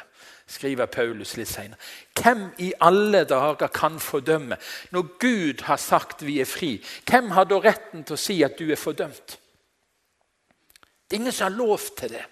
skriver 0.52 0.86
Paulus 0.86 1.36
litt 1.36 1.48
senere. 1.48 1.78
Hvem 2.16 2.42
i 2.60 2.72
alle 2.80 3.24
dager 3.24 3.68
kan 3.72 4.00
fordømme? 4.00 4.56
Når 4.90 5.18
Gud 5.20 5.62
har 5.64 5.80
sagt 5.80 6.24
vi 6.26 6.40
er 6.40 6.48
fri, 6.48 6.74
hvem 7.08 7.30
har 7.36 7.48
da 7.48 7.60
retten 7.60 8.04
til 8.04 8.16
å 8.16 8.20
si 8.20 8.42
at 8.44 8.58
du 8.58 8.70
er 8.70 8.80
fordømt? 8.80 9.38
Det 11.08 11.16
er 11.16 11.20
ingen 11.20 11.32
som 11.32 11.50
har 11.50 11.56
lov 11.56 11.80
til 11.96 12.16
det. 12.16 12.24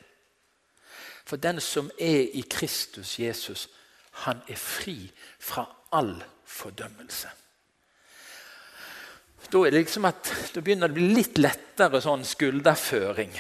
For 1.31 1.39
den 1.39 1.61
som 1.63 1.91
er 1.95 2.25
i 2.35 2.41
Kristus 2.51 3.19
Jesus, 3.19 3.69
han 4.27 4.41
er 4.51 4.57
fri 4.59 5.13
fra 5.39 5.63
all 5.95 6.17
fordømmelse. 6.45 7.29
Da, 9.53 9.61
liksom 9.71 10.09
at, 10.11 10.33
da 10.55 10.61
begynner 10.61 10.91
det 10.91 10.97
å 10.97 10.99
bli 10.99 11.13
litt 11.15 11.39
lettere 11.39 12.01
sånn 12.03 12.27
skulderføring. 12.27 13.31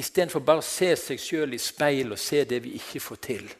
Istedenfor 0.00 0.40
bare 0.46 0.62
å 0.62 0.64
se 0.64 0.88
seg 0.96 1.20
sjøl 1.20 1.52
i 1.52 1.60
speil 1.60 2.14
og 2.16 2.20
se 2.20 2.40
det 2.48 2.62
vi 2.64 2.72
ikke 2.80 3.04
får 3.04 3.20
til. 3.28 3.52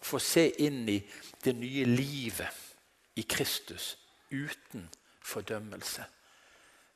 Få 0.00 0.20
se 0.24 0.46
inn 0.64 0.88
i 0.88 0.96
det 1.44 1.52
nye 1.60 1.84
livet 1.92 3.20
i 3.20 3.26
Kristus 3.28 3.92
uten 4.32 4.88
fordømmelse. 5.28 6.08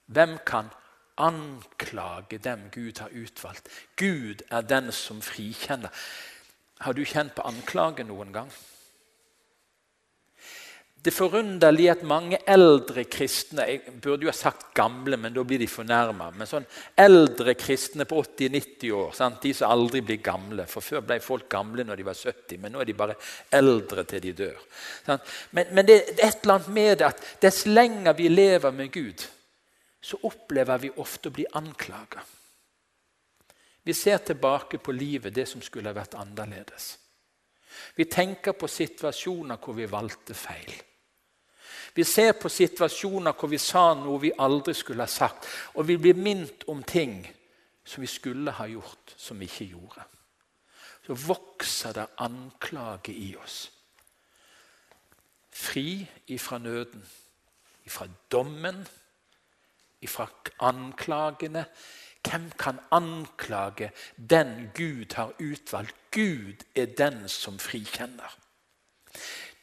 Hvem 0.09 0.39
kan 0.47 0.73
anklage 1.17 2.39
dem 2.39 2.69
Gud 2.75 2.99
har 2.99 3.13
utvalgt? 3.15 3.69
Gud 3.97 4.43
er 4.51 4.63
den 4.63 4.93
som 4.93 5.23
frikjenner. 5.23 5.91
Har 6.81 6.93
du 6.93 7.05
kjent 7.05 7.35
på 7.35 7.47
anklage 7.47 8.05
noen 8.05 8.33
gang? 8.35 8.51
Det 11.05 11.13
forunderlige 11.13 11.91
er 11.91 11.99
at 11.99 12.05
mange 12.09 12.39
eldre 12.49 13.03
kristne 13.05 13.67
Jeg 13.69 13.99
burde 14.03 14.25
jo 14.25 14.31
ha 14.31 14.37
sagt 14.37 14.71
gamle, 14.75 15.19
men 15.21 15.35
da 15.35 15.43
blir 15.45 15.61
de 15.61 15.69
fornærma. 15.69 16.31
Men 16.33 16.49
sånn 16.49 16.65
eldre 16.97 17.53
kristne 17.61 18.07
på 18.09 18.23
80-90 18.23 18.95
år, 18.97 19.11
sant? 19.13 19.43
de 19.43 19.53
som 19.53 19.75
aldri 19.75 20.01
blir 20.01 20.23
gamle 20.25 20.65
For 20.71 20.85
før 20.85 21.05
ble 21.05 21.19
folk 21.21 21.45
gamle 21.53 21.85
når 21.85 22.01
de 22.01 22.07
var 22.09 22.17
70, 22.17 22.57
men 22.63 22.73
nå 22.73 22.81
er 22.81 22.89
de 22.89 22.97
bare 22.97 23.19
eldre 23.53 24.07
til 24.09 24.25
de 24.25 24.33
dør. 24.39 24.65
Men, 25.53 25.69
men, 25.75 25.85
det 25.85 25.99
er 25.99 26.25
et 26.31 26.41
eller 26.41 26.57
annet 26.57 26.73
med 26.79 26.99
det 27.03 27.11
at 27.11 27.25
dess 27.43 27.67
lenger 27.69 28.17
vi 28.17 28.31
lever 28.33 28.73
med 28.73 28.93
Gud, 28.95 29.27
så 30.05 30.19
opplever 30.29 30.79
vi 30.79 30.91
ofte 31.01 31.31
å 31.31 31.33
bli 31.33 31.47
anklaga. 31.57 32.21
Vi 33.85 33.95
ser 33.97 34.19
tilbake 34.19 34.79
på 34.79 34.93
livet, 34.93 35.33
det 35.35 35.47
som 35.49 35.63
skulle 35.65 35.89
ha 35.89 35.97
vært 35.97 36.17
annerledes. 36.21 36.91
Vi 37.97 38.05
tenker 38.05 38.53
på 38.53 38.69
situasjoner 38.69 39.57
hvor 39.65 39.77
vi 39.77 39.87
valgte 39.89 40.37
feil. 40.37 40.75
Vi 41.95 42.05
ser 42.05 42.35
på 42.37 42.51
situasjoner 42.53 43.33
hvor 43.39 43.49
vi 43.49 43.61
sa 43.63 43.87
noe 43.97 44.21
vi 44.21 44.33
aldri 44.45 44.75
skulle 44.77 45.07
ha 45.07 45.11
sagt, 45.11 45.49
og 45.75 45.89
vi 45.89 45.97
blir 45.97 46.21
minnet 46.21 46.67
om 46.69 46.83
ting 46.83 47.23
som 47.85 48.05
vi 48.05 48.11
skulle 48.11 48.53
ha 48.59 48.67
gjort, 48.69 49.15
som 49.17 49.41
vi 49.41 49.49
ikke 49.49 49.71
gjorde. 49.71 50.05
Så 51.07 51.17
vokser 51.29 51.97
det 51.97 52.07
anklage 52.25 53.13
i 53.13 53.31
oss. 53.37 53.71
Fri 55.55 56.03
ifra 56.35 56.59
nøden, 56.59 57.05
ifra 57.87 58.09
dommen, 58.33 58.85
ifra 60.05 60.29
anklagene. 60.61 61.65
Hvem 62.25 62.51
kan 62.59 62.79
anklage 62.91 63.91
den 64.17 64.71
Gud 64.75 65.15
har 65.15 65.33
utvalgt? 65.39 65.95
Gud 66.11 66.65
er 66.75 66.87
den 66.87 67.29
som 67.29 67.59
frikjenner. 67.59 68.39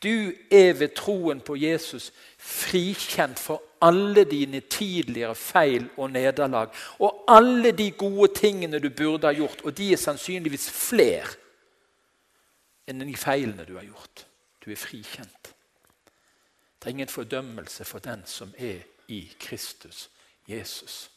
Du 0.03 0.33
er 0.51 0.73
ved 0.73 0.95
troen 0.95 1.41
på 1.41 1.55
Jesus 1.55 2.11
frikjent 2.37 3.39
for 3.39 3.61
alle 3.81 4.23
dine 4.25 4.59
tidligere 4.59 5.35
feil 5.35 5.89
og 5.97 6.11
nederlag. 6.11 6.69
Og 6.99 7.25
alle 7.27 7.71
de 7.71 7.91
gode 7.91 8.33
tingene 8.35 8.79
du 8.79 8.89
burde 8.89 9.27
ha 9.27 9.33
gjort, 9.33 9.61
og 9.63 9.77
de 9.77 9.91
er 9.93 10.01
sannsynligvis 10.01 10.69
flere 10.69 11.37
enn 12.89 13.05
de 13.05 13.17
feilene 13.17 13.65
du 13.65 13.75
har 13.77 13.85
gjort. 13.85 14.25
Du 14.65 14.71
er 14.71 14.79
frikjent. 14.79 15.53
Det 16.81 16.89
er 16.89 16.95
ingen 16.95 17.07
fordømmelse 17.07 17.85
for 17.85 17.99
den 17.99 18.23
som 18.25 18.53
er 18.57 18.81
i 19.07 19.21
Kristus 19.39 20.09
Jesus. 20.47 21.09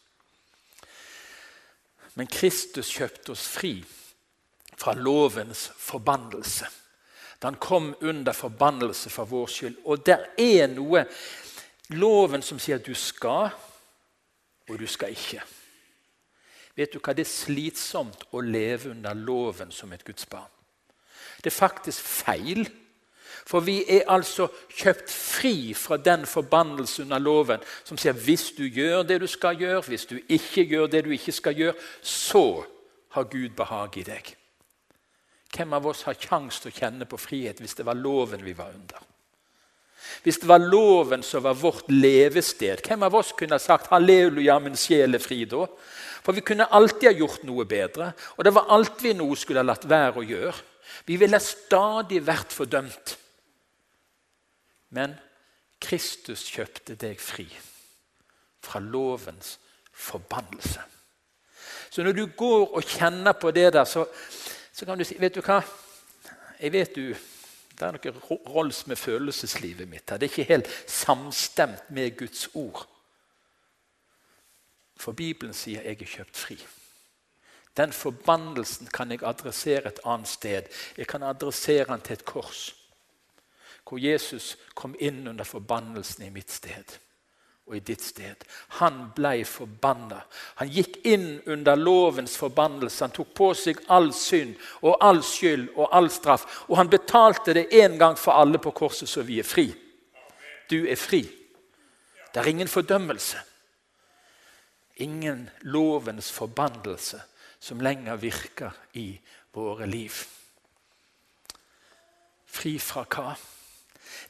Men 2.15 2.31
Kristus 2.31 2.93
kjøpte 2.95 3.35
oss 3.35 3.49
fri 3.51 3.77
fra 4.77 4.95
lovens 4.95 5.69
forbannelse 5.79 6.71
da 7.45 7.51
han 7.51 7.61
kom 7.61 7.91
under 8.01 8.33
forbannelse 8.33 9.11
for 9.11 9.29
vår 9.29 9.51
skyld. 9.53 9.75
Og 9.85 10.07
det 10.07 10.17
er 10.41 10.71
noe 10.73 11.03
loven 11.93 12.41
som 12.41 12.57
sier 12.57 12.79
at 12.79 12.87
du 12.87 12.95
skal, 12.97 13.51
og 14.71 14.79
du 14.81 14.87
skal 14.89 15.13
ikke. 15.13 15.43
Vet 16.73 16.95
du 16.95 17.03
hva? 17.03 17.13
Det 17.13 17.27
er 17.27 17.29
slitsomt 17.29 18.25
å 18.33 18.41
leve 18.41 18.95
under 18.95 19.13
loven 19.13 19.75
som 19.77 19.93
et 19.93 20.07
Guds 20.09 20.25
barn. 20.25 20.49
Det 21.45 21.53
er 21.53 21.59
faktisk 21.59 22.01
feil. 22.01 22.65
For 23.45 23.61
vi 23.61 23.83
er 23.89 24.07
altså 24.09 24.47
kjøpt 24.73 25.11
fri 25.13 25.75
fra 25.77 25.99
den 26.01 26.25
forbannelse 26.27 27.03
under 27.05 27.21
loven 27.21 27.65
som 27.85 27.99
sier 28.01 28.17
hvis 28.17 28.51
du 28.57 28.65
gjør 28.65 29.03
det 29.05 29.21
du 29.21 29.27
skal 29.29 29.59
gjøre, 29.61 29.83
hvis 29.85 30.07
du 30.09 30.17
ikke 30.29 30.65
gjør 30.71 30.87
det 30.89 31.05
du 31.05 31.11
ikke 31.13 31.35
skal 31.37 31.59
gjøre, 31.59 31.75
så 32.01 32.65
har 33.15 33.29
Gud 33.31 33.53
behag 33.57 33.99
i 34.01 34.07
deg. 34.07 34.31
Hvem 35.55 35.75
av 35.77 35.87
oss 35.87 36.07
har 36.09 36.17
kjangs 36.19 36.63
til 36.63 36.73
å 36.73 36.79
kjenne 36.79 37.07
på 37.07 37.21
frihet 37.21 37.61
hvis 37.63 37.77
det 37.79 37.87
var 37.87 38.01
loven 38.01 38.43
vi 38.43 38.57
var 38.57 38.73
under? 38.73 39.03
Hvis 40.25 40.41
det 40.41 40.49
var 40.49 40.63
loven 40.63 41.23
som 41.25 41.45
var 41.45 41.57
vårt 41.57 41.91
levested, 41.93 42.81
hvem 42.85 43.05
av 43.07 43.15
oss 43.15 43.33
kunne 43.37 43.57
ha 43.57 43.63
sagt 43.63 43.91
'halleluja, 43.91 44.59
min 44.59 44.77
sjel 44.77 45.15
er 45.15 45.23
fri' 45.23 45.45
da? 45.49 45.67
For 46.25 46.33
vi 46.33 46.41
kunne 46.41 46.71
alltid 46.73 47.09
ha 47.11 47.19
gjort 47.19 47.45
noe 47.45 47.65
bedre, 47.65 48.13
og 48.37 48.45
det 48.45 48.55
var 48.55 48.67
noe 48.69 49.31
vi 49.31 49.37
skulle 49.37 49.61
ha 49.61 49.69
latt 49.69 49.85
være 49.89 50.21
å 50.21 50.25
gjøre. 50.25 50.55
Vi 51.07 51.17
ville 51.17 51.41
stadig 51.41 52.27
vært 52.27 52.53
fordømt. 52.53 53.19
Men 54.95 55.17
Kristus 55.83 56.47
kjøpte 56.49 56.97
deg 56.99 57.21
fri 57.21 57.47
fra 58.65 58.81
lovens 58.81 59.59
forbannelse. 59.93 60.81
Så 61.91 62.03
når 62.03 62.17
du 62.17 62.27
går 62.37 62.75
og 62.75 62.83
kjenner 62.83 63.33
på 63.39 63.51
det 63.55 63.73
der, 63.73 63.85
så, 63.85 64.07
så 64.73 64.87
kan 64.87 64.99
du 64.99 65.05
si 65.07 65.19
Vet 65.21 65.37
du 65.37 65.43
hva? 65.45 65.61
Jeg 66.61 66.73
vet 66.73 66.97
du 66.97 67.15
Det 67.75 67.83
er 67.83 67.97
noe 67.97 68.39
rolls 68.55 68.85
med 68.87 68.99
følelseslivet 68.99 69.89
mitt 69.91 70.11
her. 70.11 70.19
Det 70.19 70.29
er 70.29 70.33
ikke 70.33 70.53
helt 70.53 70.69
samstemt 70.87 71.91
med 71.91 72.15
Guds 72.19 72.47
ord. 72.55 72.85
For 74.97 75.13
Bibelen 75.13 75.55
sier 75.59 75.83
jeg 75.83 75.99
er 75.99 76.13
kjøpt 76.13 76.39
fri. 76.39 76.59
Den 77.75 77.91
forbannelsen 77.93 78.87
kan 78.95 79.11
jeg 79.11 79.25
adressere 79.27 79.91
et 79.91 79.99
annet 80.07 80.31
sted. 80.31 80.71
Jeg 80.97 81.11
kan 81.11 81.27
adressere 81.27 81.89
den 81.91 82.07
til 82.07 82.15
et 82.15 82.25
kors. 82.25 82.63
Hvor 83.85 84.01
Jesus 84.01 84.57
kom 84.75 84.95
inn 84.99 85.27
under 85.29 85.45
forbannelsen 85.45 86.25
i 86.25 86.31
mitt 86.31 86.51
sted. 86.51 86.99
og 87.67 87.77
i 87.77 87.81
ditt 87.81 88.03
sted. 88.05 88.45
Han 88.69 89.07
blei 89.17 89.45
forbanna. 89.49 90.19
Han 90.61 90.69
gikk 90.69 90.99
inn 91.09 91.41
under 91.49 91.79
lovens 91.81 92.37
forbannelse. 92.37 93.05
Han 93.05 93.15
tok 93.17 93.31
på 93.37 93.49
seg 93.57 93.81
all 93.89 94.11
synd 94.13 94.59
og 94.83 94.99
all 95.01 95.23
skyld 95.25 95.71
og 95.73 95.89
all 95.97 96.11
straff. 96.13 96.45
Og 96.69 96.77
han 96.77 96.93
betalte 96.93 97.55
det 97.57 97.71
en 97.81 97.97
gang 97.99 98.19
for 98.21 98.37
alle 98.37 98.61
på 98.61 98.75
korset, 98.77 99.09
så 99.09 99.25
vi 99.25 99.39
er 99.41 99.49
fri. 99.49 99.71
Du 100.69 100.85
er 100.85 101.01
fri. 101.01 101.23
Det 102.35 102.43
er 102.43 102.53
ingen 102.53 102.69
fordømmelse. 102.69 103.41
Ingen 104.97 105.49
lovens 105.63 106.31
forbannelse 106.33 107.23
som 107.61 107.81
lenger 107.81 108.21
virker 108.21 108.77
i 108.93 109.09
våre 109.57 109.89
liv. 109.89 110.13
Fri 112.45 112.77
fra 112.79 113.07
hva? 113.09 113.33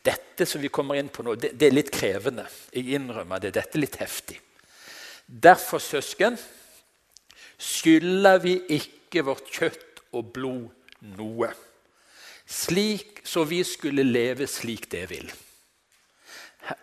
Dette 0.05 0.45
som 0.47 0.61
vi 0.61 0.69
kommer 0.69 0.99
inn 1.01 1.09
på 1.09 1.25
nå, 1.25 1.37
det, 1.41 1.55
det 1.57 1.71
er 1.71 1.77
litt 1.79 1.93
krevende. 1.95 2.45
Jeg 2.75 2.99
innrømmer 2.99 3.41
det. 3.41 3.55
Dette 3.57 3.79
er 3.79 3.85
litt 3.87 3.97
heftig. 4.03 4.37
Derfor, 5.25 5.81
søsken, 5.81 6.37
skylder 7.57 8.43
vi 8.43 8.59
ikke 8.77 9.25
vårt 9.25 9.49
kjøtt 9.49 10.03
og 10.13 10.29
blod 10.37 11.07
noe. 11.17 11.49
Slik 12.45 13.23
så 13.25 13.47
vi 13.49 13.63
skulle 13.65 14.05
leve 14.05 14.49
slik 14.51 14.91
det 14.93 15.07
vil. 15.15 15.33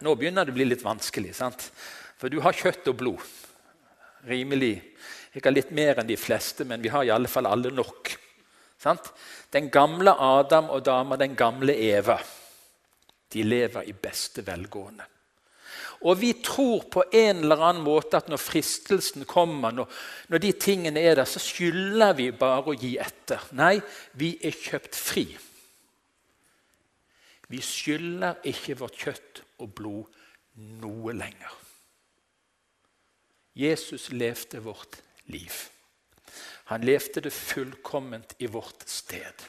Nå 0.01 0.15
begynner 0.17 0.45
det 0.45 0.53
å 0.53 0.57
bli 0.57 0.69
litt 0.71 0.85
vanskelig, 0.85 1.35
sant? 1.37 1.69
for 2.17 2.29
du 2.29 2.37
har 2.45 2.53
kjøtt 2.53 2.89
og 2.89 2.97
blod. 2.99 3.21
Rimelig. 4.29 4.75
Ikke 5.33 5.53
litt 5.53 5.71
mer 5.73 5.97
enn 6.01 6.09
de 6.09 6.17
fleste, 6.19 6.65
men 6.69 6.81
vi 6.81 6.91
har 6.93 7.05
i 7.05 7.13
alle 7.13 7.29
fall 7.29 7.47
alle 7.49 7.71
nok. 7.73 8.11
Sant? 8.81 9.13
Den 9.53 9.69
gamle 9.73 10.13
Adam 10.13 10.69
og 10.73 10.83
dama, 10.85 11.17
den 11.17 11.33
gamle 11.37 11.73
Eva 11.73 12.19
de 13.33 13.43
lever 13.43 13.87
i 13.89 13.95
beste 13.95 14.43
velgående. 14.47 15.07
Og 16.01 16.17
vi 16.17 16.31
tror 16.41 16.87
på 16.89 17.03
en 17.13 17.43
eller 17.43 17.61
annen 17.61 17.85
måte 17.85 18.17
at 18.17 18.29
når 18.31 18.41
fristelsen 18.41 19.25
kommer, 19.29 19.73
når, 19.75 19.89
når, 20.33 20.41
de 20.41 20.51
tingene 20.57 20.99
er 20.99 21.19
der, 21.19 21.29
så 21.29 21.39
skylder 21.39 22.15
vi 22.17 22.31
bare 22.33 22.73
å 22.73 22.77
gi 22.77 22.95
etter. 23.01 23.43
Nei, 23.57 23.75
vi 24.17 24.33
er 24.41 24.57
kjøpt 24.57 24.97
fri. 24.97 25.27
Vi 27.51 27.61
skylder 27.61 28.41
ikke 28.49 28.79
vårt 28.79 28.97
kjøtt 28.97 29.43
og 29.61 29.73
blod 29.77 30.21
noe 30.81 31.13
lenger. 31.13 31.53
Jesus 33.53 34.09
levde 34.15 34.61
vårt 34.63 35.01
liv. 35.29 35.53
Han 36.71 36.85
levde 36.87 37.21
det 37.21 37.33
fullkomment 37.35 38.37
i 38.39 38.47
vårt 38.49 38.87
sted. 38.89 39.43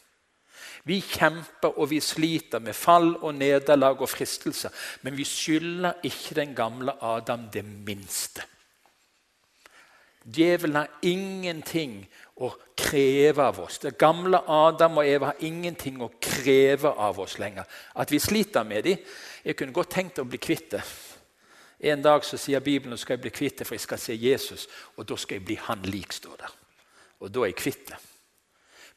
Vi 0.84 0.98
kjemper 1.00 1.78
og 1.78 1.90
vi 1.92 2.00
sliter 2.02 2.62
med 2.62 2.74
fall 2.74 3.12
og 3.14 3.34
nederlag 3.34 4.00
og 4.02 4.10
fristelser. 4.10 4.72
Men 5.02 5.16
vi 5.16 5.26
skylder 5.26 6.02
ikke 6.02 6.34
den 6.40 6.56
gamle 6.58 6.96
Adam 7.02 7.46
det 7.54 7.64
minste. 7.64 8.42
Djevelen 10.22 10.76
har 10.76 10.90
ingenting 11.02 11.96
å 12.38 12.52
kreve 12.78 13.42
av 13.42 13.58
oss. 13.64 13.80
Det 13.82 13.96
gamle 13.98 14.38
Adam 14.46 15.00
og 15.02 15.06
Eva 15.06 15.32
har 15.32 15.42
ingenting 15.42 15.98
å 16.02 16.12
kreve 16.22 16.92
av 16.94 17.18
oss 17.22 17.38
lenger. 17.42 17.66
At 17.98 18.10
vi 18.10 18.20
sliter 18.22 18.64
med 18.64 18.84
dem 18.84 18.98
Jeg 19.44 19.56
kunne 19.56 19.72
godt 19.72 19.90
tenkt 19.90 20.18
å 20.18 20.24
bli 20.24 20.38
kvitt 20.38 20.70
det. 20.70 20.82
En 21.82 22.02
dag 22.02 22.22
så 22.24 22.38
sier 22.38 22.60
Bibelen 22.60 22.92
at 22.94 23.00
jeg 23.00 23.06
skal 23.06 23.18
bli 23.18 23.30
kvitt 23.34 23.58
det, 23.58 23.66
for 23.66 23.74
jeg 23.74 23.82
skal 23.82 23.98
se 23.98 24.14
Jesus. 24.14 24.68
Og 24.96 25.08
da 25.08 25.16
skal 25.18 25.40
jeg 25.40 25.44
bli 25.44 25.56
han 25.58 25.82
lik, 25.82 26.12
står 26.12 26.36
der. 26.38 26.52
Og 27.18 27.32
da 27.34 27.42
er 27.42 27.50
jeg 27.50 27.58
kvitt 27.58 27.88
det. 27.90 27.98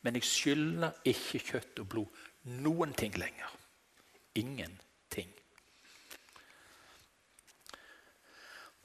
Men 0.05 0.19
jeg 0.19 0.27
skylder 0.29 0.99
ikke 1.09 1.39
kjøtt 1.41 1.79
og 1.81 1.87
blod 1.89 2.25
noen 2.61 2.91
ting 2.93 3.15
lenger. 3.17 3.49
Ingenting. 4.37 5.31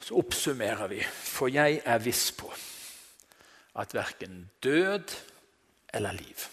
Så 0.01 0.17
oppsummerer 0.17 0.89
vi, 0.89 1.03
for 1.05 1.53
jeg 1.53 1.83
er 1.85 2.01
viss 2.01 2.31
på 2.33 2.49
at 3.81 3.93
verken 3.95 4.49
død 4.65 5.13
eller 5.93 6.17
liv, 6.17 6.47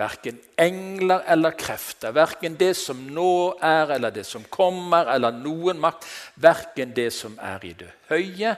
verken 0.00 0.40
engler 0.58 1.20
eller 1.28 1.52
krefter, 1.58 2.16
verken 2.16 2.56
det 2.56 2.72
som 2.80 3.04
nå 3.12 3.58
er 3.60 3.92
eller 3.98 4.16
det 4.16 4.24
som 4.26 4.48
kommer, 4.48 5.12
eller 5.12 5.36
noen 5.36 5.78
makt, 5.82 6.08
verken 6.40 6.96
det 6.96 7.10
som 7.12 7.36
er 7.36 7.68
i 7.68 7.76
det 7.84 7.92
høye 8.08 8.56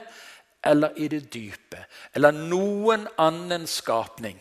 eller 0.65 0.95
i 0.97 1.11
det 1.11 1.25
dype, 1.33 1.83
eller 2.15 2.31
noen 2.33 3.09
annen 3.21 3.67
skapning 3.69 4.39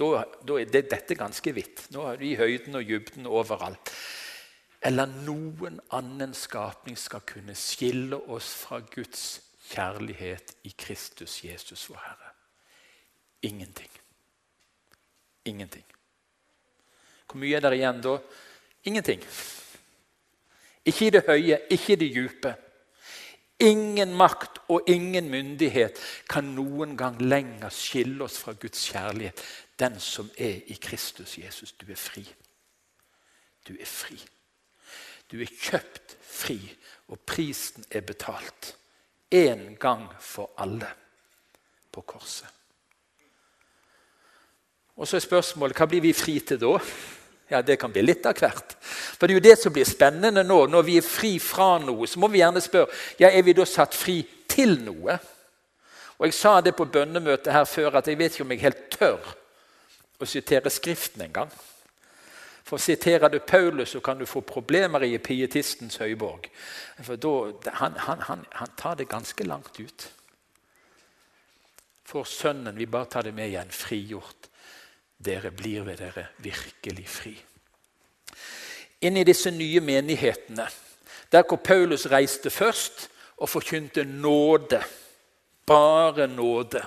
da, 0.00 0.24
er 0.56 0.70
det, 0.72 0.86
dette 0.90 1.16
ganske 1.18 1.52
vidt. 1.54 1.84
Nå 1.94 2.06
er 2.08 2.18
vi 2.20 2.32
i 2.32 2.38
høyden 2.40 2.78
og 2.78 2.88
dybden 2.88 3.28
overalt. 3.28 3.92
Eller 4.80 5.10
noen 5.26 5.76
annen 5.92 6.32
skapning 6.36 6.96
skal 6.96 7.24
kunne 7.28 7.54
skille 7.58 8.16
oss 8.32 8.54
fra 8.62 8.80
Guds 8.80 9.24
kjærlighet 9.70 10.54
i 10.66 10.72
Kristus 10.72 11.42
Jesus, 11.44 11.84
vår 11.90 12.00
Herre. 12.06 12.30
Ingenting. 13.42 13.90
Ingenting. 15.44 15.84
Hvor 17.26 17.40
mye 17.40 17.56
er 17.56 17.68
det 17.68 17.76
igjen 17.78 18.00
da? 18.04 18.16
Ingenting. 18.88 19.22
Ikke 20.84 21.06
i 21.06 21.12
det 21.14 21.22
høye, 21.28 21.60
ikke 21.70 21.92
i 21.92 22.00
det 22.00 22.10
dype. 22.16 22.54
Ingen 23.60 24.14
makt 24.16 24.58
og 24.72 24.88
ingen 24.88 25.28
myndighet 25.28 25.98
kan 26.28 26.54
noen 26.56 26.96
gang 26.96 27.18
lenger 27.20 27.72
skille 27.74 28.24
oss 28.24 28.38
fra 28.40 28.54
Guds 28.56 28.86
kjærlighet. 28.88 29.42
Den 29.80 30.00
som 30.00 30.30
er 30.38 30.62
i 30.66 30.78
Kristus 30.80 31.38
Jesus. 31.38 31.72
Du 31.72 31.86
er 31.90 31.98
fri. 32.00 32.24
Du 33.68 33.74
er 33.78 33.86
fri. 33.86 34.16
Du 35.30 35.38
er 35.40 35.50
kjøpt 35.50 36.16
fri, 36.26 36.58
og 37.08 37.20
prisen 37.26 37.84
er 37.90 38.00
betalt. 38.00 38.74
En 39.30 39.76
gang 39.76 40.08
for 40.18 40.50
alle 40.58 40.88
på 41.92 42.00
korset. 42.00 42.48
Og 44.96 45.08
så 45.08 45.16
er 45.16 45.24
spørsmålet 45.24 45.78
hva 45.78 45.86
blir 45.88 46.02
vi 46.04 46.12
fri 46.12 46.40
til 46.44 46.58
da? 46.60 46.74
Ja, 47.50 47.62
Det 47.62 47.76
kan 47.76 47.92
bli 47.92 48.02
litt 48.02 48.26
av 48.26 48.38
hvert. 48.38 48.76
For 48.80 49.26
Det 49.26 49.34
er 49.34 49.40
jo 49.40 49.48
det 49.48 49.58
som 49.58 49.72
blir 49.72 49.84
spennende 49.84 50.44
nå. 50.46 50.66
Når 50.66 50.82
vi 50.86 50.96
er 50.96 51.06
fri 51.06 51.38
fra 51.38 51.78
noe, 51.82 52.06
så 52.06 52.20
må 52.22 52.28
vi 52.28 52.38
gjerne 52.38 52.62
spørre 52.62 52.94
ja, 53.18 53.30
er 53.30 53.42
vi 53.42 53.52
da 53.52 53.66
satt 53.66 53.94
fri 53.94 54.22
til 54.48 54.78
noe. 54.84 55.18
Og 56.18 56.26
Jeg 56.26 56.34
sa 56.34 56.60
det 56.60 56.76
på 56.76 56.84
bønnemøtet 56.84 57.52
her 57.52 57.64
før 57.64 57.96
at 57.98 58.06
jeg 58.06 58.18
vet 58.18 58.34
ikke 58.34 58.44
om 58.44 58.54
jeg 58.54 58.62
helt 58.66 58.86
tør 58.92 59.34
å 60.20 60.28
sitere 60.28 60.70
Skriften 60.70 61.24
engang. 61.24 61.50
For 62.70 62.78
siterer 62.78 63.28
du 63.28 63.40
Paulus, 63.40 63.88
så 63.90 64.00
kan 64.00 64.18
du 64.18 64.26
få 64.26 64.44
problemer 64.46 65.02
i 65.02 65.18
pietistens 65.18 65.96
høyborg. 65.96 66.46
For 67.02 67.16
da, 67.16 67.32
han, 67.80 67.96
han, 67.98 68.20
han, 68.28 68.44
han 68.52 68.74
tar 68.76 68.94
det 69.00 69.08
ganske 69.10 69.44
langt 69.44 69.80
ut. 69.80 70.06
For 72.06 72.28
Sønnen, 72.28 72.78
vi 72.78 72.86
bare 72.86 73.10
tar 73.10 73.26
det 73.26 73.34
med 73.34 73.48
igjen, 73.48 73.72
frigjort. 73.74 74.49
Dere 75.20 75.50
blir 75.52 75.84
ved 75.84 76.00
dere 76.00 76.26
virkelig 76.38 77.08
fri. 77.08 77.34
Inn 79.00 79.16
i 79.16 79.24
disse 79.24 79.50
nye 79.52 79.80
menighetene, 79.80 80.66
der 81.32 81.44
hvor 81.48 81.60
Paulus 81.64 82.06
reiste 82.10 82.50
først 82.50 83.08
og 83.36 83.48
forkynte 83.48 84.04
nåde. 84.04 84.82
Bare 85.66 86.26
nåde 86.26 86.82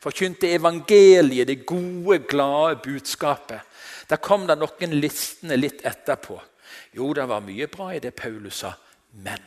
forkynte 0.00 0.50
evangeliet, 0.54 1.48
det 1.48 1.66
gode, 1.66 2.18
glade 2.18 2.80
budskapet. 2.84 3.60
Der 4.10 4.16
kom 4.16 4.46
det 4.48 4.56
noen 4.58 4.94
listene 5.00 5.58
litt 5.58 5.84
etterpå. 5.86 6.38
Jo, 6.96 7.12
det 7.14 7.26
var 7.28 7.44
mye 7.44 7.68
bra 7.70 7.90
i 7.94 8.02
det 8.02 8.14
Paulus 8.16 8.64
sa, 8.64 8.72
men 9.24 9.42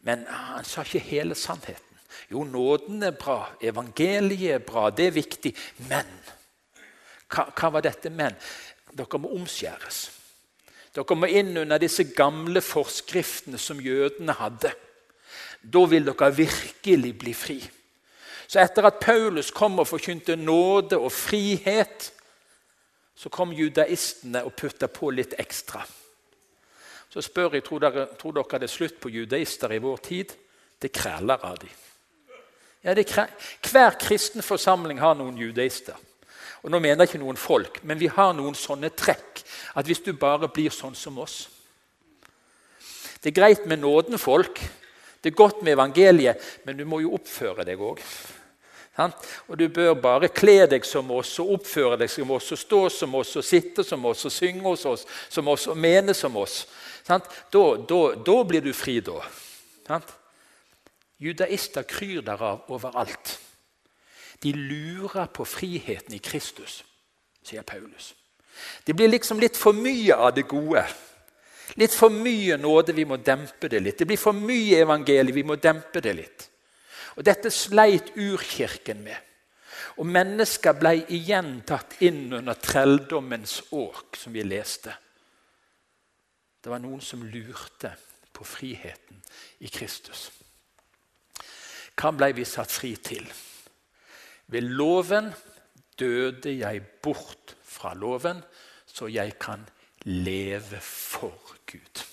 Men 0.00 0.24
han 0.26 0.64
sa 0.64 0.80
ikke 0.80 0.98
hele 0.98 1.34
sannheten. 1.34 1.89
Jo, 2.28 2.44
nåden 2.44 3.02
er 3.02 3.16
bra, 3.16 3.52
evangeliet 3.62 4.54
er 4.58 4.64
bra, 4.64 4.90
det 4.90 5.06
er 5.08 5.16
viktig. 5.16 5.54
Men 5.88 6.06
hva, 7.30 7.46
hva 7.54 7.72
var 7.76 7.84
dette 7.86 8.10
men? 8.10 8.36
Dere 8.92 9.20
må 9.22 9.32
omskjæres. 9.38 10.00
Dere 10.94 11.16
må 11.16 11.30
inn 11.30 11.54
under 11.62 11.78
disse 11.78 12.08
gamle 12.16 12.62
forskriftene 12.64 13.58
som 13.58 13.80
jødene 13.82 14.34
hadde. 14.38 14.72
Da 15.62 15.84
vil 15.86 16.08
dere 16.08 16.32
virkelig 16.34 17.12
bli 17.18 17.34
fri. 17.36 17.60
Så 18.50 18.58
etter 18.58 18.88
at 18.88 18.98
Paulus 18.98 19.52
kom 19.54 19.78
og 19.78 19.86
forkynte 19.86 20.34
nåde 20.36 20.98
og 20.98 21.12
frihet, 21.14 22.08
så 23.14 23.30
kom 23.30 23.52
judaistene 23.54 24.42
og 24.42 24.56
putta 24.58 24.88
på 24.90 25.12
litt 25.14 25.36
ekstra. 25.38 25.84
Så 27.10 27.22
spør 27.22 27.54
jeg 27.58 27.66
tror 27.66 27.82
dere, 27.84 28.06
tror 28.18 28.34
dere 28.38 28.58
det 28.62 28.66
er 28.66 28.72
slutt 28.72 28.98
på 29.02 29.12
judaister 29.12 29.70
i 29.74 29.82
vår 29.82 30.02
tid. 30.02 30.34
Det 30.80 30.90
kræler 30.94 31.44
av 31.44 31.58
dem. 31.60 31.70
Ja, 32.80 32.94
hver 32.94 33.96
kristen 34.00 34.42
forsamling 34.42 35.00
har 35.00 35.14
noen 35.18 35.36
judaister. 35.38 35.98
Og 36.64 36.72
nå 36.72 36.80
mener 36.80 37.04
jeg 37.04 37.14
ikke 37.14 37.22
noen 37.22 37.40
folk, 37.40 37.80
men 37.84 38.00
vi 38.00 38.08
har 38.12 38.32
noen 38.36 38.56
sånne 38.56 38.90
trekk. 38.96 39.42
At 39.76 39.88
hvis 39.88 40.02
du 40.04 40.12
bare 40.16 40.48
blir 40.48 40.72
sånn 40.72 40.96
som 40.98 41.18
oss 41.22 41.48
Det 43.20 43.30
er 43.30 43.36
greit 43.36 43.66
med 43.68 43.82
nåden, 43.82 44.16
folk. 44.18 44.56
Det 45.20 45.28
er 45.28 45.36
godt 45.36 45.62
med 45.62 45.74
evangeliet, 45.74 46.40
men 46.64 46.76
du 46.76 46.86
må 46.88 47.02
jo 47.02 47.12
oppføre 47.12 47.66
deg 47.68 47.80
òg. 47.80 48.00
Og 49.48 49.58
Du 49.58 49.68
bør 49.68 49.94
bare 49.94 50.28
kle 50.28 50.66
deg 50.66 50.84
som 50.84 51.10
oss 51.10 51.38
og 51.40 51.52
oppføre 51.58 51.98
deg 52.00 52.10
som 52.10 52.30
oss 52.30 52.52
og 52.52 52.58
stå 52.58 52.80
som 52.88 53.14
oss 53.14 53.36
og 53.36 53.44
sitte 53.44 53.84
som 53.84 54.04
oss 54.04 54.24
og 54.24 54.32
synge 54.32 54.64
hos 54.64 54.84
oss 54.86 55.06
som 55.28 55.48
oss 55.48 55.66
og 55.68 55.76
mene 55.76 56.14
som 56.14 56.36
oss. 56.36 56.66
Da, 57.06 57.20
da, 57.52 58.00
da, 58.16 58.42
blir 58.44 58.60
du 58.60 58.72
fri, 58.72 59.00
da. 59.00 59.20
Judaister 61.20 61.84
kryr 61.84 62.22
derav 62.24 62.64
overalt. 62.72 63.38
De 64.42 64.52
lurer 64.56 65.26
på 65.26 65.44
friheten 65.44 66.16
i 66.16 66.22
Kristus, 66.24 66.80
sier 67.44 67.62
Paulus. 67.62 68.14
Det 68.86 68.96
blir 68.96 69.08
liksom 69.08 69.40
litt 69.40 69.56
for 69.56 69.76
mye 69.76 70.16
av 70.16 70.32
det 70.34 70.46
gode. 70.48 70.84
Litt 71.78 71.94
for 71.94 72.10
mye 72.10 72.56
nåde, 72.58 72.94
vi 72.96 73.04
må 73.06 73.20
dempe 73.20 73.68
det 73.68 73.82
litt. 73.82 73.98
Det 74.00 74.08
blir 74.08 74.20
for 74.20 74.36
mye 74.36 74.80
evangeliet, 74.82 75.36
vi 75.36 75.46
må 75.46 75.56
dempe 75.60 76.00
det 76.02 76.14
litt. 76.16 76.46
Og 77.16 77.26
Dette 77.26 77.52
sleit 77.52 78.14
urkirken 78.16 79.04
med. 79.04 79.16
Og 80.00 80.08
mennesker 80.08 80.76
ble 80.78 80.94
igjen 81.12 81.60
tatt 81.68 81.98
inn 82.06 82.30
under 82.32 82.56
trelldommens 82.56 83.60
åk, 83.76 84.16
som 84.16 84.32
vi 84.32 84.44
leste. 84.46 84.94
Det 86.60 86.72
var 86.72 86.80
noen 86.80 87.00
som 87.04 87.22
lurte 87.24 87.92
på 88.32 88.44
friheten 88.44 89.20
i 89.60 89.68
Kristus. 89.68 90.30
Hva 92.00 92.14
ble 92.16 92.30
vi 92.32 92.46
satt 92.48 92.72
fri 92.72 92.94
til? 92.96 93.26
Ved 94.48 94.64
loven 94.72 95.28
døde 96.00 96.54
jeg 96.56 96.80
bort 97.04 97.54
fra 97.60 97.92
loven, 97.92 98.40
så 98.88 99.10
jeg 99.12 99.36
kan 99.40 99.66
leve 100.08 100.80
for 100.80 101.58
Gud. 101.68 102.04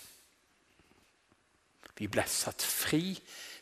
Vi 1.97 2.09
ble 2.11 2.25
satt 2.27 2.61
fri 2.61 3.15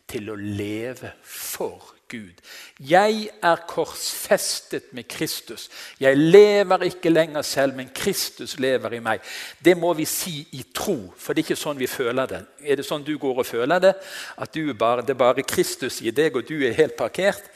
til 0.10 0.34
å 0.34 0.36
leve 0.36 1.14
for 1.22 1.94
Gud. 2.10 2.42
Jeg 2.80 3.30
er 3.44 3.62
korsfestet 3.68 4.94
med 4.94 5.04
Kristus. 5.04 5.70
Jeg 6.00 6.18
lever 6.18 6.84
ikke 6.84 7.10
lenger 7.10 7.42
selv, 7.42 7.76
men 7.76 7.90
Kristus 7.96 8.60
lever 8.60 8.94
i 8.94 9.00
meg. 9.00 9.22
Det 9.66 9.78
må 9.78 9.94
vi 9.94 10.06
si 10.06 10.48
i 10.52 10.64
tro, 10.74 11.14
for 11.18 11.34
det 11.34 11.42
er 11.44 11.50
ikke 11.50 11.60
sånn 11.60 11.80
vi 11.80 11.90
føler 11.90 12.30
det. 12.30 12.42
Er 12.62 12.80
det 12.80 12.86
sånn 12.86 13.06
du 13.06 13.18
går 13.18 13.42
og 13.42 13.48
føler 13.48 13.80
det? 13.80 13.96
At 14.38 14.60
bare, 14.78 15.02
det 15.02 15.16
er 15.16 15.24
bare 15.24 15.44
Kristus 15.44 16.02
i 16.02 16.12
deg, 16.12 16.36
og 16.36 16.48
du 16.48 16.60
er 16.62 16.78
helt 16.78 16.98
parkert? 16.98 17.50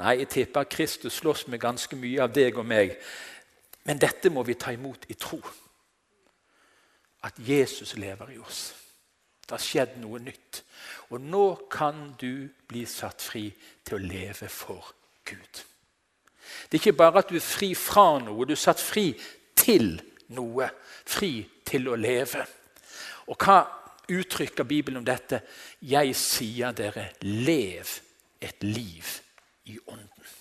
Nei, 0.00 0.20
jeg 0.22 0.28
tipper 0.28 0.64
Kristus 0.64 1.20
slåss 1.20 1.46
med 1.48 1.60
ganske 1.60 1.96
mye 1.96 2.22
av 2.22 2.32
deg 2.32 2.58
og 2.58 2.66
meg. 2.66 2.96
Men 3.84 3.98
dette 3.98 4.30
må 4.30 4.42
vi 4.46 4.54
ta 4.54 4.72
imot 4.72 5.08
i 5.08 5.14
tro. 5.14 5.40
At 7.22 7.36
Jesus 7.36 7.96
lever 7.96 8.32
i 8.32 8.38
oss. 8.38 8.70
Det 9.44 9.56
har 9.56 9.64
skjedd 9.64 9.96
noe 10.00 10.20
nytt. 10.22 10.62
Og 11.10 11.20
nå 11.20 11.44
kan 11.70 12.12
du 12.20 12.46
bli 12.70 12.84
satt 12.86 13.22
fri 13.22 13.48
til 13.84 13.98
å 13.98 14.04
leve 14.04 14.48
for 14.48 14.92
Gud. 15.26 15.64
Det 16.70 16.78
er 16.78 16.82
ikke 16.82 16.98
bare 16.98 17.22
at 17.22 17.30
du 17.30 17.36
er 17.38 17.44
fri 17.44 17.72
fra 17.78 18.18
noe, 18.22 18.46
du 18.46 18.54
er 18.54 18.60
satt 18.60 18.82
fri 18.82 19.10
til 19.58 19.96
noe. 20.36 20.70
Fri 21.10 21.32
til 21.66 21.90
å 21.90 21.98
leve. 21.98 22.44
Og 23.30 23.38
hva 23.38 23.58
uttrykker 24.10 24.66
Bibelen 24.66 25.02
om 25.02 25.06
dette? 25.06 25.42
Jeg 25.86 26.14
sier 26.18 26.74
dere, 26.76 27.10
lev 27.26 27.90
et 28.42 28.62
liv 28.66 29.16
i 29.70 29.78
ånden. 29.86 30.36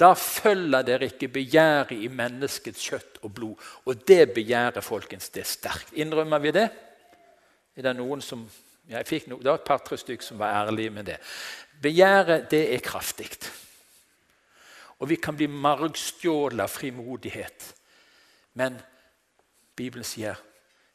Da 0.00 0.14
følger 0.16 0.84
dere 0.86 1.10
ikke 1.10 1.28
begjæret 1.28 1.98
i 2.00 2.08
menneskets 2.08 2.82
kjøtt 2.88 3.18
og 3.26 3.34
blod. 3.36 3.66
Og 3.84 4.00
det 4.08 4.32
begjæret, 4.32 4.84
folkens, 4.84 5.28
det 5.28 5.42
er 5.44 5.50
sterkt. 5.50 5.92
Innrømmer 5.92 6.40
vi 6.40 6.54
det? 6.56 6.68
Er 7.76 7.84
det 7.84 7.92
noen 7.98 8.22
som 8.24 8.46
jeg 8.90 9.06
fikk 9.06 9.26
no, 9.30 9.38
Det 9.38 9.50
var 9.50 9.60
et 9.60 9.66
par-tre 9.68 9.96
stykker 9.98 10.24
som 10.26 10.38
var 10.38 10.66
ærlige 10.66 10.90
med 10.90 11.06
det. 11.06 11.16
Begjæret, 11.82 12.50
det 12.50 12.74
er 12.74 12.82
kraftig. 12.84 13.30
Og 14.98 15.08
vi 15.08 15.16
kan 15.16 15.36
bli 15.36 15.46
margstjålet 15.46 16.60
av 16.60 16.68
frimodighet. 16.68 17.74
Men 18.54 18.80
Bibelen 19.76 20.04
sier 20.04 20.34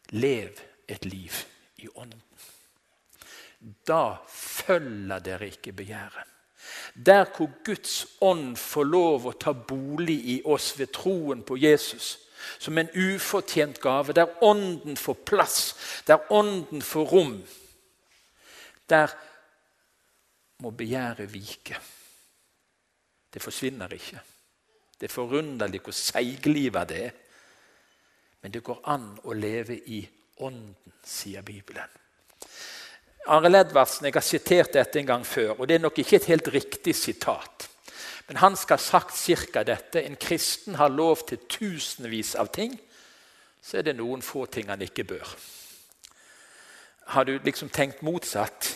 'lev 0.10 0.60
et 0.88 1.06
liv 1.06 1.34
i 1.78 1.88
ånden'. 1.88 2.22
Da 3.88 4.16
følger 4.30 5.20
dere 5.20 5.48
ikke 5.48 5.72
begjæret. 5.72 6.28
Der 7.06 7.26
hvor 7.38 7.50
Guds 7.66 8.06
ånd 8.22 8.56
får 8.58 8.84
lov 8.84 9.26
å 9.28 9.32
ta 9.32 9.54
bolig 9.54 10.20
i 10.26 10.42
oss 10.46 10.80
ved 10.80 10.94
troen 10.94 11.44
på 11.44 11.58
Jesus, 11.58 12.20
som 12.60 12.78
en 12.78 12.90
ufortjent 12.96 13.80
gave, 13.82 14.14
der 14.14 14.44
ånden 14.44 14.98
får 14.98 15.14
plass, 15.26 15.76
der 16.08 16.32
ånden 16.32 16.82
får 16.82 17.06
rom, 17.06 17.44
der 18.90 19.12
må 20.64 20.72
begjæret 20.72 21.34
vike. 21.34 21.78
Det 23.34 23.42
forsvinner 23.42 23.94
ikke. 23.94 24.20
Det 25.00 25.10
er 25.10 25.14
forunderlig 25.14 25.82
hvor 25.84 25.92
seigliva 25.92 26.86
det 26.88 27.06
er. 27.06 27.12
Men 28.42 28.54
det 28.54 28.64
går 28.64 28.82
an 28.88 29.10
å 29.24 29.34
leve 29.34 29.78
i 29.90 30.00
ånden, 30.38 30.76
sier 31.04 31.42
Bibelen. 31.42 31.90
Arild 33.28 33.56
Edvardsen, 33.56 34.06
Jeg 34.06 34.14
har 34.14 34.22
sitert 34.22 34.74
dette 34.74 35.00
en 35.00 35.06
gang 35.06 35.26
før, 35.26 35.60
og 35.60 35.68
det 35.68 35.76
er 35.76 35.80
nok 35.80 36.00
ikke 36.00 36.16
et 36.16 36.30
helt 36.30 36.48
riktig 36.54 36.96
sitat. 36.96 37.70
Men 38.28 38.38
han 38.38 38.56
skal 38.56 38.78
ha 38.78 38.84
sagt 38.84 39.18
ca. 39.52 39.64
dette. 39.64 40.02
En 40.02 40.16
kristen 40.16 40.76
har 40.76 40.90
lov 40.90 41.28
til 41.28 41.38
tusenvis 41.50 42.36
av 42.36 42.48
ting. 42.54 42.80
Så 43.62 43.78
er 43.78 43.82
det 43.82 43.96
noen 43.96 44.22
få 44.22 44.46
ting 44.46 44.70
han 44.70 44.82
ikke 44.82 45.04
bør. 45.04 45.36
Har 47.06 47.26
du 47.26 47.40
liksom 47.44 47.70
tenkt 47.70 48.02
motsatt? 48.02 48.72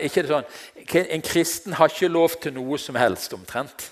Ikke 0.00 0.22
det 0.22 0.28
sånn, 0.28 1.06
En 1.10 1.22
kristen 1.22 1.72
har 1.72 1.88
ikke 1.88 2.08
lov 2.08 2.36
til 2.40 2.52
noe 2.52 2.78
som 2.78 2.96
helst, 3.00 3.32
omtrent. 3.32 3.90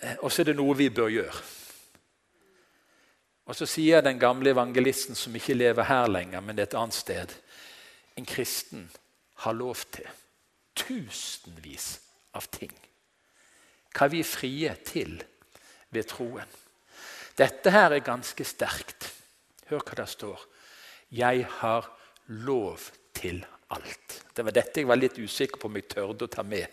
Eh, 0.00 0.16
og 0.20 0.32
så 0.32 0.42
er 0.42 0.50
det 0.50 0.56
noe 0.56 0.76
vi 0.76 0.90
bør 0.90 1.08
gjøre. 1.08 1.42
Og 3.46 3.56
Så 3.56 3.66
sier 3.66 4.00
den 4.00 4.18
gamle 4.18 4.50
evangelisten, 4.50 5.14
som 5.14 5.34
ikke 5.36 5.54
lever 5.54 5.84
her 5.84 6.08
lenger, 6.08 6.40
men 6.40 6.56
det 6.56 6.62
er 6.62 6.70
et 6.72 6.80
annet 6.80 6.94
sted 6.94 7.34
en 8.16 8.26
kristen 8.26 8.90
har 9.34 9.52
lov 9.52 9.76
til. 9.90 10.06
Tusenvis 10.74 11.98
av 12.34 12.46
ting. 12.50 12.72
Hva 13.94 14.08
vi 14.10 14.22
er 14.22 14.28
frie 14.28 14.74
til 14.86 15.20
ved 15.94 16.08
troen. 16.10 16.50
Dette 17.38 17.70
her 17.70 17.94
er 17.94 18.06
ganske 18.06 18.46
sterkt. 18.46 19.10
Hør 19.70 19.82
hva 19.82 19.98
det 19.98 20.08
står. 20.10 20.40
Jeg 21.14 21.46
har 21.60 21.90
lov 22.26 22.90
til 23.14 23.44
alt. 23.74 24.20
Det 24.34 24.44
var 24.44 24.54
dette 24.54 24.80
jeg 24.80 24.88
var 24.88 25.00
litt 25.00 25.18
usikker 25.18 25.60
på 25.60 25.68
om 25.68 25.78
jeg 25.78 25.88
tørde 25.94 26.26
å 26.26 26.32
ta 26.32 26.44
med. 26.46 26.66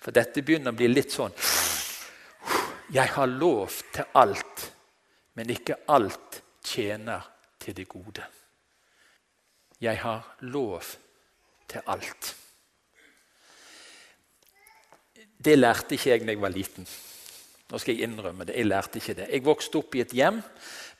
For 0.00 0.14
dette 0.14 0.44
begynner 0.46 0.74
å 0.74 0.78
bli 0.78 0.88
litt 0.92 1.14
sånn 1.14 1.34
Jeg 2.94 3.10
har 3.16 3.26
lov 3.26 3.80
til 3.92 4.04
alt, 4.14 4.66
men 5.34 5.50
ikke 5.50 5.80
alt 5.90 6.42
tjener 6.62 7.24
til 7.58 7.74
det 7.74 7.88
gode. 7.88 8.22
'Jeg 9.80 9.98
har 9.98 10.36
lov 10.40 10.82
til 11.68 11.80
alt'. 11.86 12.34
Det 15.44 15.58
lærte 15.58 15.94
ikke 15.94 16.10
jeg 16.10 16.20
da 16.20 16.32
jeg 16.32 16.40
var 16.40 16.54
liten. 16.54 16.86
Nå 17.70 17.78
skal 17.78 17.94
jeg 17.94 18.06
innrømme 18.06 18.46
det. 18.46 18.56
Jeg 18.56 18.66
lærte 18.66 18.98
ikke 18.98 19.14
det. 19.14 19.28
Jeg 19.32 19.44
vokste 19.44 19.78
opp 19.78 19.94
i 19.94 20.00
et 20.00 20.14
hjem 20.14 20.40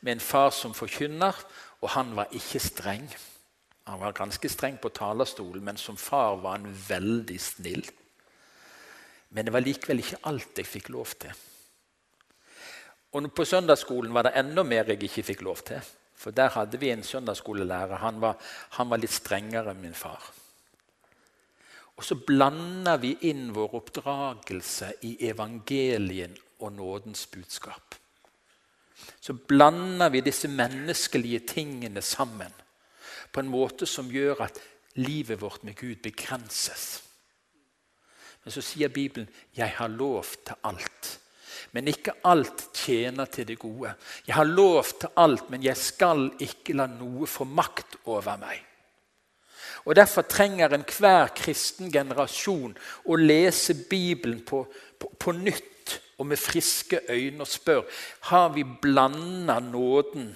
med 0.01 0.11
en 0.11 0.19
far 0.19 0.51
som 0.51 0.75
forkynner, 0.75 1.33
og 1.81 1.89
han 1.89 2.15
var 2.15 2.27
ikke 2.31 2.59
streng. 2.59 3.07
Han 3.87 3.99
var 3.99 4.11
ganske 4.11 4.49
streng 4.51 4.77
på 4.83 4.89
talerstolen, 4.91 5.63
men 5.63 5.77
som 5.79 5.95
far 5.97 6.35
var 6.43 6.57
han 6.57 6.73
veldig 6.89 7.37
snill. 7.39 7.85
Men 9.29 9.47
det 9.47 9.53
var 9.55 9.63
likevel 9.63 10.03
ikke 10.03 10.19
alt 10.27 10.59
jeg 10.59 10.67
fikk 10.67 10.89
lov 10.91 11.13
til. 11.23 11.31
Og 13.15 13.29
På 13.31 13.45
søndagsskolen 13.47 14.11
var 14.13 14.27
det 14.27 14.35
enda 14.35 14.63
mer 14.67 14.91
jeg 14.91 15.07
ikke 15.07 15.23
fikk 15.29 15.45
lov 15.47 15.63
til. 15.71 15.79
For 16.17 16.35
der 16.35 16.51
hadde 16.51 16.79
vi 16.81 16.91
en 16.91 17.03
søndagsskolelærer. 17.03 17.95
Han 18.03 18.19
var, 18.21 18.35
han 18.75 18.89
var 18.89 18.99
litt 18.99 19.15
strengere 19.15 19.71
enn 19.71 19.81
min 19.81 19.95
far. 19.95 20.33
Og 21.95 22.03
så 22.03 22.19
blander 22.27 22.99
vi 23.01 23.15
inn 23.29 23.53
vår 23.55 23.79
oppdragelse 23.79 24.91
i 25.07 25.15
evangelien 25.29 26.35
og 26.59 26.75
nådens 26.75 27.25
budskap. 27.31 27.95
Så 29.21 29.33
blander 29.33 30.09
vi 30.09 30.25
disse 30.25 30.51
menneskelige 30.51 31.39
tingene 31.55 32.01
sammen 32.01 32.51
på 33.31 33.43
en 33.43 33.51
måte 33.51 33.85
som 33.85 34.09
gjør 34.11 34.45
at 34.47 34.59
livet 34.97 35.41
vårt 35.41 35.63
med 35.63 35.75
Gud 35.77 36.01
begrenses. 36.03 37.03
Men 38.43 38.51
så 38.51 38.61
sier 38.61 38.87
Bibelen 38.87 39.29
'Jeg 39.55 39.69
har 39.75 39.87
lov 39.87 40.25
til 40.45 40.55
alt'. 40.63 41.17
Men 41.71 41.87
ikke 41.87 42.11
alt 42.23 42.69
tjener 42.73 43.25
til 43.25 43.47
det 43.47 43.59
gode. 43.59 43.93
Jeg 44.27 44.35
har 44.35 44.43
lov 44.43 44.83
til 44.99 45.09
alt, 45.17 45.49
men 45.49 45.63
jeg 45.63 45.77
skal 45.77 46.31
ikke 46.39 46.73
la 46.73 46.85
noe 46.85 47.27
få 47.27 47.43
makt 47.43 47.97
over 48.05 48.37
meg. 48.37 48.63
Og 49.85 49.95
Derfor 49.95 50.21
trenger 50.21 50.73
enhver 50.73 51.27
kristen 51.35 51.91
generasjon 51.91 52.77
å 53.05 53.15
lese 53.15 53.75
Bibelen 53.89 54.41
på, 54.45 54.65
på, 54.99 55.11
på 55.19 55.31
nytt 55.31 56.01
og 56.17 56.27
med 56.27 56.39
friske 56.41 56.99
øyne 57.09 57.41
og 57.41 57.47
spør 57.47 57.83
har 58.31 58.49
vi 58.55 58.65
blanda 58.81 59.59
nåden 59.59 60.31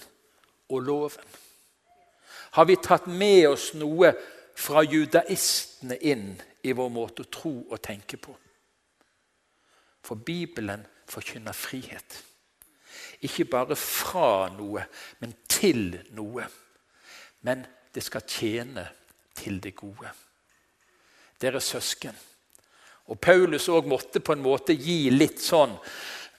og 0.69 0.81
loven. 0.81 1.25
Har 2.51 2.65
vi 2.65 2.75
tatt 2.75 3.07
med 3.07 3.49
oss 3.49 3.71
noe 3.79 4.11
fra 4.55 4.83
judaistene 4.83 5.97
inn 6.03 6.33
i 6.61 6.73
vår 6.75 6.89
måte 6.91 7.23
å 7.23 7.31
tro 7.31 7.53
og 7.69 7.79
tenke 7.83 8.19
på? 8.19 8.33
For 10.03 10.19
Bibelen 10.19 10.83
forkynner 11.07 11.55
frihet. 11.55 12.17
Ikke 13.21 13.45
bare 13.45 13.77
fra 13.77 14.49
noe, 14.55 14.83
men 15.19 15.35
til 15.47 15.99
noe. 16.17 16.47
men 17.41 17.65
det 17.93 18.03
skal 18.03 18.21
tjene 18.27 18.83
til 19.35 19.59
det 19.59 19.73
gode. 19.75 20.11
Dere 21.41 21.59
søsken. 21.59 22.15
Og 23.09 23.19
Paulus 23.19 23.65
òg 23.69 23.87
måtte 23.89 24.21
på 24.23 24.35
en 24.35 24.43
måte 24.43 24.75
gi 24.77 25.09
litt 25.09 25.41
sånn 25.41 25.73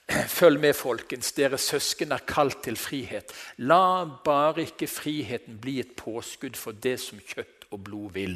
Følg 0.39 0.59
med, 0.59 0.73
folkens. 0.73 1.31
Dere 1.37 1.57
søsken 1.57 2.11
er 2.11 2.25
kalt 2.27 2.63
til 2.65 2.77
frihet. 2.79 3.33
La 3.57 4.03
bare 4.25 4.65
ikke 4.67 4.89
friheten 4.91 5.59
bli 5.63 5.79
et 5.83 5.95
påskudd 5.99 6.59
for 6.59 6.75
det 6.75 6.97
som 7.01 7.21
kjøtt 7.23 7.69
og 7.73 7.83
blod 7.87 8.11
vil, 8.13 8.35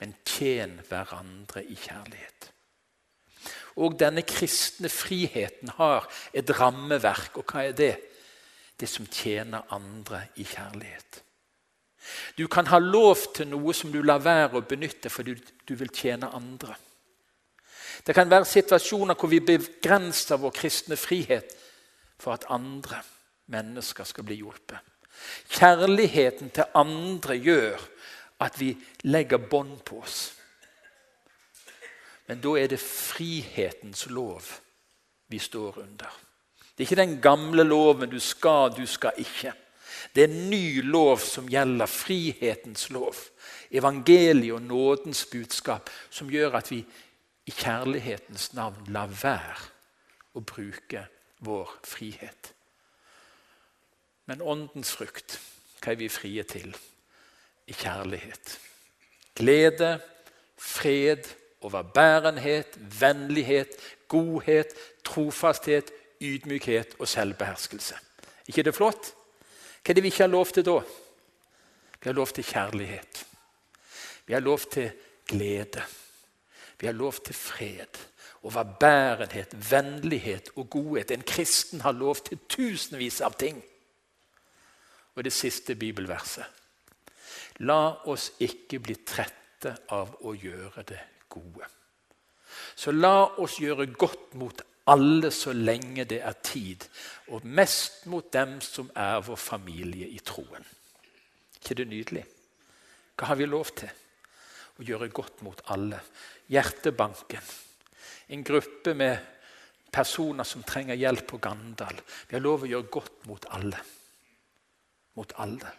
men 0.00 0.14
tjen 0.24 0.78
hverandre 0.88 1.64
i 1.64 1.76
kjærlighet. 1.76 2.52
Og 3.78 3.94
denne 4.00 4.24
kristne 4.26 4.88
friheten 4.90 5.70
har 5.76 6.08
et 6.34 6.50
rammeverk, 6.60 7.36
og 7.38 7.52
hva 7.52 7.68
er 7.68 7.76
det? 7.78 7.94
Det 8.78 8.88
som 8.88 9.06
tjener 9.06 9.68
andre 9.74 10.24
i 10.38 10.46
kjærlighet. 10.46 11.22
Du 12.38 12.46
kan 12.48 12.66
ha 12.66 12.78
lov 12.78 13.34
til 13.34 13.50
noe 13.50 13.74
som 13.74 13.92
du 13.92 14.00
lar 14.02 14.22
være 14.24 14.58
å 14.58 14.66
benytte 14.66 15.10
fordi 15.12 15.34
du 15.68 15.74
vil 15.76 15.90
tjene 15.92 16.30
andre. 16.34 16.76
Det 18.08 18.14
kan 18.16 18.30
være 18.30 18.48
situasjoner 18.48 19.18
hvor 19.20 19.28
vi 19.28 19.42
begrenser 19.44 20.40
vår 20.40 20.54
kristne 20.56 20.96
frihet 20.96 21.50
for 22.16 22.32
at 22.32 22.46
andre 22.48 23.02
mennesker 23.52 24.06
skal 24.08 24.24
bli 24.24 24.38
hjulpet. 24.40 24.78
Kjærligheten 25.52 26.48
til 26.56 26.70
andre 26.72 27.36
gjør 27.36 27.82
at 28.40 28.56
vi 28.60 28.70
legger 29.04 29.44
bånd 29.50 29.82
på 29.84 30.00
oss. 30.00 30.32
Men 32.28 32.40
da 32.40 32.54
er 32.56 32.72
det 32.72 32.80
frihetens 32.80 34.06
lov 34.08 34.40
vi 35.28 35.38
står 35.38 35.82
under. 35.82 36.08
Det 36.72 36.84
er 36.84 36.88
ikke 36.88 37.02
den 37.02 37.20
gamle 37.20 37.62
loven 37.62 38.08
'du 38.10 38.20
skal, 38.20 38.72
du 38.76 38.86
skal 38.86 39.12
ikke'. 39.18 39.52
Det 40.14 40.24
er 40.24 40.28
en 40.28 40.50
ny 40.50 40.82
lov 40.82 41.18
som 41.18 41.48
gjelder 41.48 41.86
frihetens 41.86 42.90
lov. 42.90 43.14
Evangeliet 43.70 44.54
og 44.54 44.62
nådens 44.62 45.26
budskap 45.26 45.90
som 46.10 46.30
gjør 46.30 46.56
at 46.56 46.70
vi 46.70 46.84
i 47.48 47.52
kjærlighetens 47.54 48.52
navn 48.52 48.90
la 48.92 49.06
være 49.08 49.68
å 50.36 50.42
bruke 50.44 51.06
vår 51.44 51.70
frihet. 51.86 52.52
Men 54.28 54.44
åndens 54.44 54.92
frukt, 54.92 55.38
hva 55.80 55.94
er 55.94 56.00
vi 56.02 56.10
frie 56.12 56.44
til? 56.44 56.74
I 57.68 57.76
kjærlighet. 57.76 58.52
Glede, 59.36 59.94
fred, 60.60 61.24
overbærenhet, 61.64 62.76
vennlighet, 63.00 63.76
godhet, 64.08 64.74
trofasthet, 65.04 65.92
ydmykhet 66.20 66.96
og 66.98 67.08
selvbeherskelse. 67.08 67.96
ikke 68.48 68.62
det 68.62 68.74
flott? 68.74 69.12
Hva 69.84 69.92
er 69.92 69.94
det 69.94 70.02
vi 70.02 70.12
ikke 70.12 70.26
har 70.26 70.32
lov 70.32 70.52
til 70.52 70.64
da? 70.64 70.80
Vi 72.00 72.08
har 72.08 72.16
lov 72.16 72.28
til 72.32 72.44
kjærlighet. 72.44 73.24
Vi 74.26 74.34
har 74.34 74.40
lov 74.40 74.58
til 74.70 74.90
glede. 75.28 75.84
Vi 76.78 76.86
har 76.86 76.94
lov 76.94 77.12
til 77.24 77.34
fred, 77.34 77.98
overbærenhet, 78.42 79.54
vennlighet 79.70 80.50
og 80.56 80.70
godhet. 80.70 81.10
En 81.10 81.22
kristen 81.26 81.80
har 81.80 81.92
lov 81.92 82.16
til 82.16 82.38
tusenvis 82.48 83.20
av 83.20 83.34
ting. 83.38 83.62
Og 85.14 85.24
det 85.24 85.32
siste 85.32 85.74
bibelverset. 85.74 86.46
La 87.66 87.80
oss 88.06 88.30
ikke 88.38 88.78
bli 88.78 88.94
trette 89.02 89.74
av 89.90 90.14
å 90.22 90.34
gjøre 90.38 90.84
det 90.86 91.00
gode. 91.28 91.66
Så 92.78 92.94
la 92.94 93.26
oss 93.42 93.58
gjøre 93.58 93.88
godt 93.98 94.36
mot 94.38 94.62
alle 94.88 95.30
så 95.34 95.52
lenge 95.52 96.06
det 96.08 96.20
er 96.24 96.36
tid, 96.42 96.84
og 97.28 97.44
mest 97.44 98.06
mot 98.06 98.32
dem 98.32 98.60
som 98.64 98.90
er 98.96 99.20
vår 99.26 99.36
familie 99.36 100.08
i 100.08 100.18
troen. 100.24 100.64
ikke 101.60 101.74
det 101.74 101.88
nydelig? 101.88 102.24
Hva 103.16 103.26
har 103.26 103.36
vi 103.36 103.46
lov 103.46 103.74
til? 103.76 103.90
Å 104.78 104.82
gjøre 104.86 105.08
godt 105.10 105.42
mot 105.42 105.60
alle. 105.74 105.98
Hjertebanken. 106.48 107.44
En 108.28 108.44
gruppe 108.44 108.94
med 108.94 109.18
personer 109.92 110.44
som 110.44 110.62
trenger 110.62 110.98
hjelp 110.98 111.26
på 111.26 111.40
Gandal. 111.42 112.00
Vi 112.28 112.36
har 112.36 112.44
lov 112.44 112.64
å 112.64 112.70
gjøre 112.70 112.92
godt 112.92 113.28
mot 113.28 113.46
alle. 113.56 113.80
Mot 115.18 115.32
alle. 115.42 115.72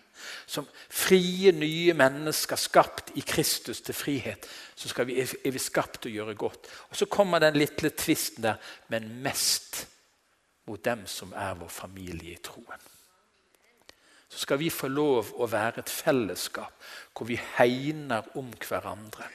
Som 0.49 0.67
frie, 0.91 1.53
nye 1.55 1.93
mennesker 1.95 2.59
skapt 2.59 3.13
i 3.15 3.23
Kristus 3.23 3.79
til 3.85 3.95
frihet, 3.95 4.47
så 4.75 5.05
vi, 5.07 5.21
er 5.21 5.53
vi 5.53 5.61
skapt 5.63 6.01
til 6.03 6.11
å 6.11 6.15
gjøre 6.17 6.35
godt. 6.35 6.67
Og 6.89 6.97
Så 6.99 7.07
kommer 7.07 7.39
den 7.39 7.55
lille 7.55 7.93
tvisten 7.95 8.43
der, 8.43 8.59
men 8.91 9.21
mest 9.23 9.85
mot 10.67 10.83
dem 10.85 11.05
som 11.07 11.31
er 11.33 11.55
vår 11.57 11.71
familie 11.71 12.35
i 12.35 12.43
troen. 12.43 12.87
Så 14.29 14.43
skal 14.43 14.59
vi 14.61 14.69
få 14.69 14.89
lov 14.91 15.31
å 15.41 15.47
være 15.49 15.81
et 15.81 15.89
fellesskap 15.89 16.75
hvor 17.17 17.25
vi 17.29 17.39
hegner 17.55 18.27
om 18.37 18.51
hverandre 18.61 19.25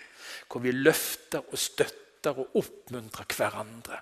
hvor 0.54 0.62
vi 0.62 0.70
løfter 0.70 1.42
og 1.50 1.58
støtter 1.58 2.36
og 2.38 2.52
oppmuntrer 2.60 3.26
hverandre. 3.34 3.96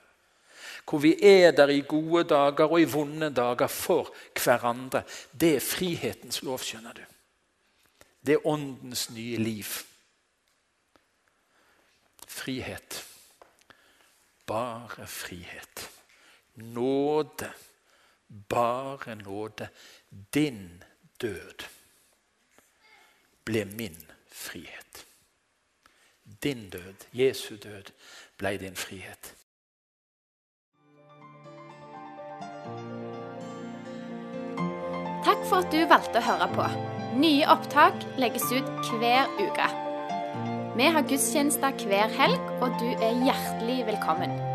Hvor 0.85 1.01
vi 1.01 1.15
er 1.25 1.55
der 1.57 1.71
i 1.73 1.81
gode 1.89 2.27
dager 2.29 2.67
og 2.67 2.81
i 2.81 2.85
vonde 2.85 3.31
dager 3.33 3.71
for 3.73 4.11
hverandre. 4.37 5.01
Det 5.33 5.55
er 5.57 5.65
frihetens 5.65 6.43
lov, 6.45 6.59
skjønner 6.61 6.93
du. 6.93 7.01
Det 8.21 8.35
er 8.35 8.45
åndens 8.47 9.07
nye 9.17 9.39
liv. 9.41 9.71
Frihet. 12.29 12.99
Bare 14.47 15.07
frihet. 15.07 15.87
Nåde. 16.55 17.49
Bare 18.29 19.17
nåde. 19.23 19.71
Din 20.35 20.83
død 21.17 21.65
ble 23.45 23.65
min 23.65 23.97
frihet. 24.29 25.07
Din 26.43 26.69
død, 26.71 27.07
Jesu 27.13 27.55
død, 27.57 27.93
ble 28.39 28.57
din 28.59 28.77
frihet. 28.77 29.35
Takk 35.23 35.45
for 35.47 35.63
at 35.63 35.71
du 35.71 35.85
valgte 35.87 36.19
å 36.19 36.27
høre 36.27 36.49
på. 36.57 36.67
Nye 37.23 37.47
opptak 37.47 37.95
legges 38.19 38.49
ut 38.51 38.91
hver 38.99 39.31
uke. 39.39 39.69
Vi 40.75 40.89
har 40.97 41.07
gudstjenester 41.07 41.79
hver 41.87 42.11
helg, 42.19 42.55
og 42.59 42.75
du 42.83 42.91
er 42.99 43.23
hjertelig 43.23 43.85
velkommen. 43.93 44.52